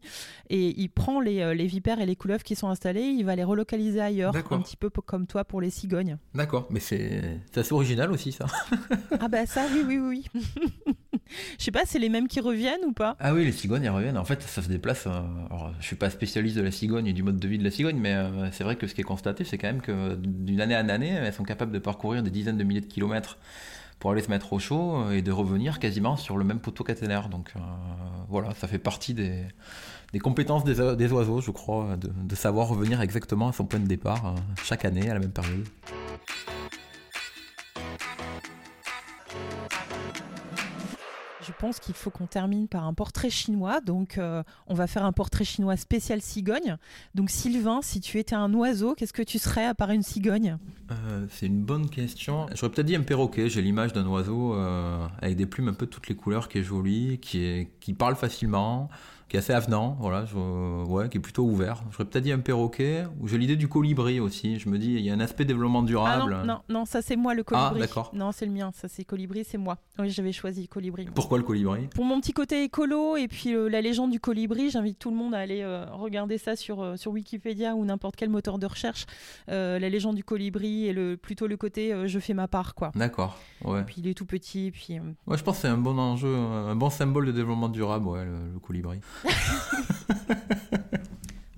et 0.50 0.80
il 0.80 0.90
prend 0.90 1.22
euh, 1.22 1.54
les, 1.54 1.68
vipères 1.68 2.02
et 2.02 2.06
les 2.06 2.16
couleuvres 2.18 2.44
qui 2.44 2.56
sont 2.56 2.68
installés, 2.68 3.04
il 3.04 3.24
va 3.24 3.36
les 3.36 3.46
relocaliser 3.46 4.02
ailleurs, 4.02 4.36
un 4.36 4.62
petit 4.62 4.76
peu 4.76 4.90
comme 4.90 5.26
toi 5.26 5.46
pour 5.46 5.62
les 5.62 5.70
cigognes. 5.70 6.18
D'accord, 6.34 6.68
mais 6.70 6.80
c'est 6.80 7.40
assez 7.56 7.74
original 7.74 8.12
aussi 8.12 8.32
ça. 8.32 8.48
ah 9.20 9.28
bah 9.28 9.46
ça, 9.46 9.66
oui, 9.74 9.84
oui, 9.88 9.98
oui. 9.98 10.26
Je 11.58 11.64
sais 11.64 11.72
pas, 11.72 11.84
c'est 11.86 12.00
les 12.00 12.10
mêmes 12.10 12.28
qui 12.28 12.40
reviennent 12.40 12.84
ou 12.86 12.94
pas? 12.94 13.16
Ah 13.20 13.34
oui, 13.34 13.46
les 13.46 13.52
cigognes, 13.52 13.84
elles 13.84 13.90
reviennent. 13.92 14.18
En 14.18 14.26
fait, 14.26 14.42
ça 14.42 14.62
se 14.62 14.70
déplace. 14.70 15.08
euh, 15.08 15.22
alors, 15.50 15.74
je 15.80 15.86
suis 15.86 15.96
pas 15.96 16.10
spécialiste 16.10 16.56
de 16.56 16.62
la 16.62 16.72
cigogne 16.72 17.08
et 17.08 17.14
du 17.14 17.24
mode 17.24 17.40
de 17.40 17.48
vie 17.48 17.58
de 17.58 17.64
la 17.64 17.72
cigogne, 17.72 17.98
mais 17.98 18.14
euh, 18.14 18.52
c'est 18.52 18.64
vrai 18.64 18.76
que 18.76 18.88
ce 18.88 18.94
qui 18.94 19.02
est 19.02 19.06
constaté, 19.06 19.44
c'est 19.44 19.58
quand 19.58 19.68
même 19.68 19.82
que 19.82 20.16
d'une 20.16 20.62
année 20.62 20.76
en 20.76 20.90
année, 20.90 21.10
elles 21.10 21.34
sont 21.34 21.44
capables 21.44 21.72
de 21.72 21.80
parcourir 21.80 22.24
des 22.24 22.32
dizaines 22.32 22.58
de 22.58 22.64
milliers 22.64 22.82
de 22.82 22.86
kilomètres 22.86 23.38
pour 24.00 24.12
aller 24.12 24.22
se 24.22 24.30
mettre 24.30 24.54
au 24.54 24.60
chaud 24.60 25.10
et 25.12 25.22
de 25.22 25.32
revenir 25.32 25.80
quasiment 25.80 26.18
sur 26.18 26.38
le 26.38 26.44
même 26.44 26.60
poteau 26.60 26.84
caténaire. 26.84 27.30
Donc 27.30 27.52
euh, 27.56 27.60
voilà, 28.30 28.54
ça 28.54 28.68
fait 28.68 28.78
partie 28.78 29.14
des, 29.14 29.44
compétences 30.22 30.64
des, 30.64 31.12
oiseaux, 31.12 31.42
je 31.42 31.52
crois, 31.52 31.98
de, 31.98 32.36
savoir 32.36 32.68
revenir 32.68 33.02
exactement 33.02 33.50
à 33.50 33.54
son 33.54 33.66
point 33.66 33.80
de 33.80 33.88
départ 33.88 34.36
chaque 34.64 34.86
année 34.86 35.10
à 35.10 35.16
la 35.16 35.20
même 35.20 35.32
période. 35.32 35.68
Je 41.48 41.54
pense 41.58 41.80
qu'il 41.80 41.96
faut 41.96 42.10
qu'on 42.10 42.26
termine 42.26 42.68
par 42.68 42.86
un 42.86 42.94
portrait 42.94 43.30
chinois. 43.30 43.80
Donc, 43.80 44.18
euh, 44.18 44.44
on 44.68 44.74
va 44.74 44.86
faire 44.86 45.06
un 45.06 45.14
portrait 45.14 45.46
chinois 45.46 45.78
spécial 45.78 46.22
cigogne. 46.22 46.76
Donc, 47.16 47.30
Sylvain, 47.30 47.80
si 47.82 48.02
tu 48.02 48.20
étais 48.20 48.36
un 48.36 48.54
oiseau, 48.54 48.96
qu'est-ce 48.96 49.14
que 49.14 49.22
tu 49.22 49.40
serais 49.40 49.66
à 49.66 49.74
part 49.74 49.92
une 49.92 50.04
cigogne? 50.04 50.58
Euh, 50.92 51.26
c'est 51.30 51.46
une 51.46 51.64
bonne 51.64 51.90
question. 51.90 52.48
J'aurais 52.54 52.74
peut-être 52.74 52.88
dit 52.88 52.98
un 52.98 53.02
perroquet. 53.02 53.48
J'ai 53.48 53.62
l'image 53.62 53.94
d'un 53.94 54.06
oiseau 54.08 54.56
euh, 54.56 55.08
avec 55.22 55.38
des 55.38 55.46
plumes 55.46 55.70
un 55.70 55.74
peu 55.74 55.86
de 55.86 55.92
toutes 55.92 56.10
les 56.10 56.16
couleurs, 56.16 56.50
qui 56.50 56.58
est 56.58 56.64
joli, 56.64 57.18
qui, 57.20 57.46
est, 57.46 57.72
qui 57.80 57.94
parle 57.94 58.18
facilement, 58.18 58.90
qui 59.30 59.36
est 59.36 59.40
assez 59.40 59.52
avenant, 59.54 59.98
voilà, 60.00 60.24
je- 60.26 60.86
ouais, 60.86 61.10
qui 61.10 61.18
est 61.18 61.22
plutôt 61.22 61.44
ouvert. 61.44 61.84
J'aurais 61.92 62.06
peut-être 62.06 62.24
dit 62.24 62.32
un 62.32 62.40
perroquet, 62.40 63.04
ou 63.20 63.28
j'ai 63.28 63.38
l'idée 63.38 63.56
du 63.58 63.68
colibri 63.68 64.20
aussi. 64.22 64.58
Je 64.58 64.70
me 64.70 64.78
dis, 64.78 64.94
il 64.94 65.02
y 65.02 65.10
a 65.10 65.14
un 65.14 65.20
aspect 65.20 65.44
développement 65.44 65.82
Ah 65.82 65.86
durable. 65.86 66.32
non, 66.32 66.46
non, 66.46 66.60
non, 66.70 66.86
ça 66.86 67.02
c'est 67.02 67.16
moi 67.18 67.34
le 67.34 67.44
colibri. 67.44 67.72
Ah, 67.76 67.80
d'accord. 67.80 68.12
Non, 68.14 68.32
c'est 68.32 68.46
le 68.46 68.52
mien. 68.54 68.72
Ça 68.74 68.88
c'est 68.88 69.04
colibri, 69.04 69.44
c'est 69.44 69.58
moi. 69.58 69.78
Oui, 70.00 70.10
j'avais 70.12 70.32
choisi 70.32 70.68
colibri. 70.68 71.06
Pourquoi 71.14 71.38
le 71.38 71.44
colibri? 71.44 71.88
Pour 71.88 72.06
mon 72.06 72.22
petit 72.22 72.32
côté 72.34 72.64
écolo 72.64 73.18
et 73.18 73.28
puis 73.28 73.54
euh, 73.54 73.68
la 73.70 73.82
légende 73.82 74.12
du 74.12 74.20
colibri, 74.20 74.70
j'invite 74.70 74.98
tout 75.00 75.10
le 75.12 75.18
monde 75.18 75.34
à 75.36 75.40
aller 75.40 75.62
euh, 75.62 75.86
regarder 75.92 76.38
ça 76.38 76.56
sur, 76.56 76.82
euh, 76.82 76.96
sur 76.96 77.12
Wikipédia 77.12 77.76
ou 77.76 77.84
n'importe 77.84 78.16
quel 78.16 78.30
moteur 78.30 78.60
de 78.60 78.66
recherche. 78.66 79.06
La 79.48 79.80
légende 79.90 80.16
du 80.16 80.24
colibri 80.24 80.86
et 80.88 80.94
le, 80.94 81.18
plutôt 81.18 81.48
le 81.48 81.58
côté 81.58 81.94
je 82.06 82.20
fais 82.20 82.34
ma 82.34 82.48
part, 82.48 82.76
quoi. 82.76 82.92
D'accord, 82.96 83.38
ouais. 83.66 83.84
Puis 83.84 83.96
il 83.98 84.08
est 84.08 84.14
tout 84.14 84.26
petit, 84.26 84.72
puis 84.72 85.00
Ouais, 85.28 85.38
je 85.38 85.44
pense 85.44 85.56
que 85.58 85.62
c'est 85.64 85.68
un 85.68 85.78
bon 85.78 85.98
enjeu, 86.00 86.34
un 86.36 86.76
bon 86.76 86.90
symbole 86.90 87.26
de 87.26 87.32
développement 87.32 87.70
durable, 87.70 88.08
ouais, 88.08 88.26
le, 88.26 88.54
le 88.54 88.60
colibri. 88.60 89.00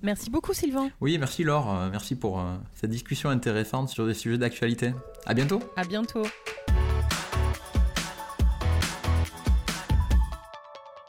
merci 0.02 0.30
beaucoup 0.30 0.52
Sylvain. 0.52 0.90
Oui, 1.00 1.18
merci 1.18 1.44
Laure, 1.44 1.74
euh, 1.74 1.90
merci 1.90 2.14
pour 2.14 2.40
euh, 2.40 2.56
cette 2.74 2.90
discussion 2.90 3.30
intéressante 3.30 3.88
sur 3.88 4.06
des 4.06 4.14
sujets 4.14 4.38
d'actualité. 4.38 4.92
À 5.26 5.34
bientôt 5.34 5.60
À 5.76 5.84
bientôt. 5.84 6.22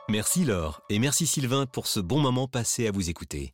Merci 0.10 0.43
Laure 0.43 0.81
et 0.89 1.00
merci 1.00 1.25
Sylvain 1.25 1.65
pour 1.65 1.88
ce 1.88 2.01
bon 2.01 2.20
moment 2.20 2.48
passé 2.48 2.88
à 2.88 2.91
vous 2.91 3.10
écouter. 3.10 3.53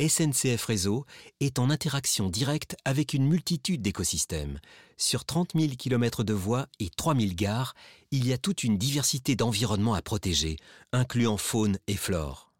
SNCF 0.00 0.62
Réseau 0.64 1.06
est 1.40 1.58
en 1.58 1.70
interaction 1.70 2.28
directe 2.28 2.76
avec 2.84 3.14
une 3.14 3.26
multitude 3.26 3.80
d'écosystèmes. 3.80 4.60
Sur 4.98 5.24
30 5.24 5.52
000 5.54 5.72
km 5.78 6.22
de 6.22 6.34
voies 6.34 6.66
et 6.80 6.90
3 6.90 7.14
000 7.14 7.32
gares, 7.34 7.74
il 8.10 8.26
y 8.26 8.32
a 8.32 8.38
toute 8.38 8.62
une 8.62 8.76
diversité 8.76 9.36
d'environnements 9.36 9.94
à 9.94 10.02
protéger, 10.02 10.56
incluant 10.92 11.38
faune 11.38 11.78
et 11.86 11.96
flore. 11.96 12.52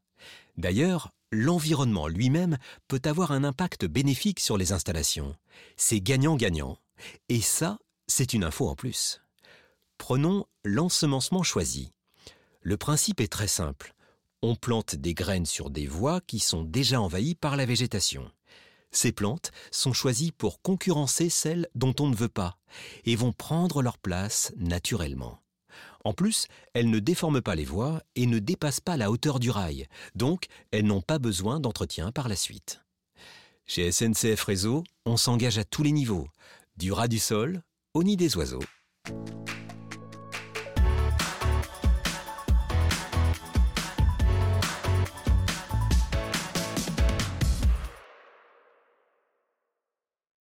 D'ailleurs, 0.56 1.12
l'environnement 1.30 2.08
lui-même 2.08 2.56
peut 2.88 3.02
avoir 3.04 3.32
un 3.32 3.44
impact 3.44 3.84
bénéfique 3.84 4.40
sur 4.40 4.56
les 4.56 4.72
installations. 4.72 5.36
C'est 5.76 6.00
gagnant-gagnant. 6.00 6.78
Et 7.28 7.42
ça, 7.42 7.78
c'est 8.06 8.32
une 8.32 8.44
info 8.44 8.68
en 8.68 8.74
plus. 8.74 9.20
Prenons 9.98 10.46
l'ensemencement 10.64 11.42
choisi. 11.42 11.92
Le 12.62 12.76
principe 12.76 13.20
est 13.20 13.32
très 13.32 13.48
simple. 13.48 13.94
On 14.48 14.54
plante 14.54 14.94
des 14.94 15.12
graines 15.12 15.44
sur 15.44 15.70
des 15.70 15.88
voies 15.88 16.20
qui 16.20 16.38
sont 16.38 16.62
déjà 16.62 17.00
envahies 17.00 17.34
par 17.34 17.56
la 17.56 17.66
végétation. 17.66 18.30
Ces 18.92 19.10
plantes 19.10 19.50
sont 19.72 19.92
choisies 19.92 20.30
pour 20.30 20.62
concurrencer 20.62 21.30
celles 21.30 21.66
dont 21.74 21.96
on 21.98 22.08
ne 22.08 22.14
veut 22.14 22.28
pas 22.28 22.56
et 23.06 23.16
vont 23.16 23.32
prendre 23.32 23.82
leur 23.82 23.98
place 23.98 24.52
naturellement. 24.56 25.40
En 26.04 26.12
plus, 26.12 26.46
elles 26.74 26.90
ne 26.90 27.00
déforment 27.00 27.42
pas 27.42 27.56
les 27.56 27.64
voies 27.64 28.00
et 28.14 28.26
ne 28.26 28.38
dépassent 28.38 28.78
pas 28.78 28.96
la 28.96 29.10
hauteur 29.10 29.40
du 29.40 29.50
rail, 29.50 29.88
donc 30.14 30.46
elles 30.70 30.86
n'ont 30.86 31.02
pas 31.02 31.18
besoin 31.18 31.58
d'entretien 31.58 32.12
par 32.12 32.28
la 32.28 32.36
suite. 32.36 32.82
Chez 33.64 33.90
SNCF 33.90 34.44
Réseau, 34.44 34.84
on 35.06 35.16
s'engage 35.16 35.58
à 35.58 35.64
tous 35.64 35.82
les 35.82 35.90
niveaux, 35.90 36.28
du 36.76 36.92
ras 36.92 37.08
du 37.08 37.18
sol 37.18 37.64
au 37.94 38.04
nid 38.04 38.16
des 38.16 38.36
oiseaux. 38.36 38.62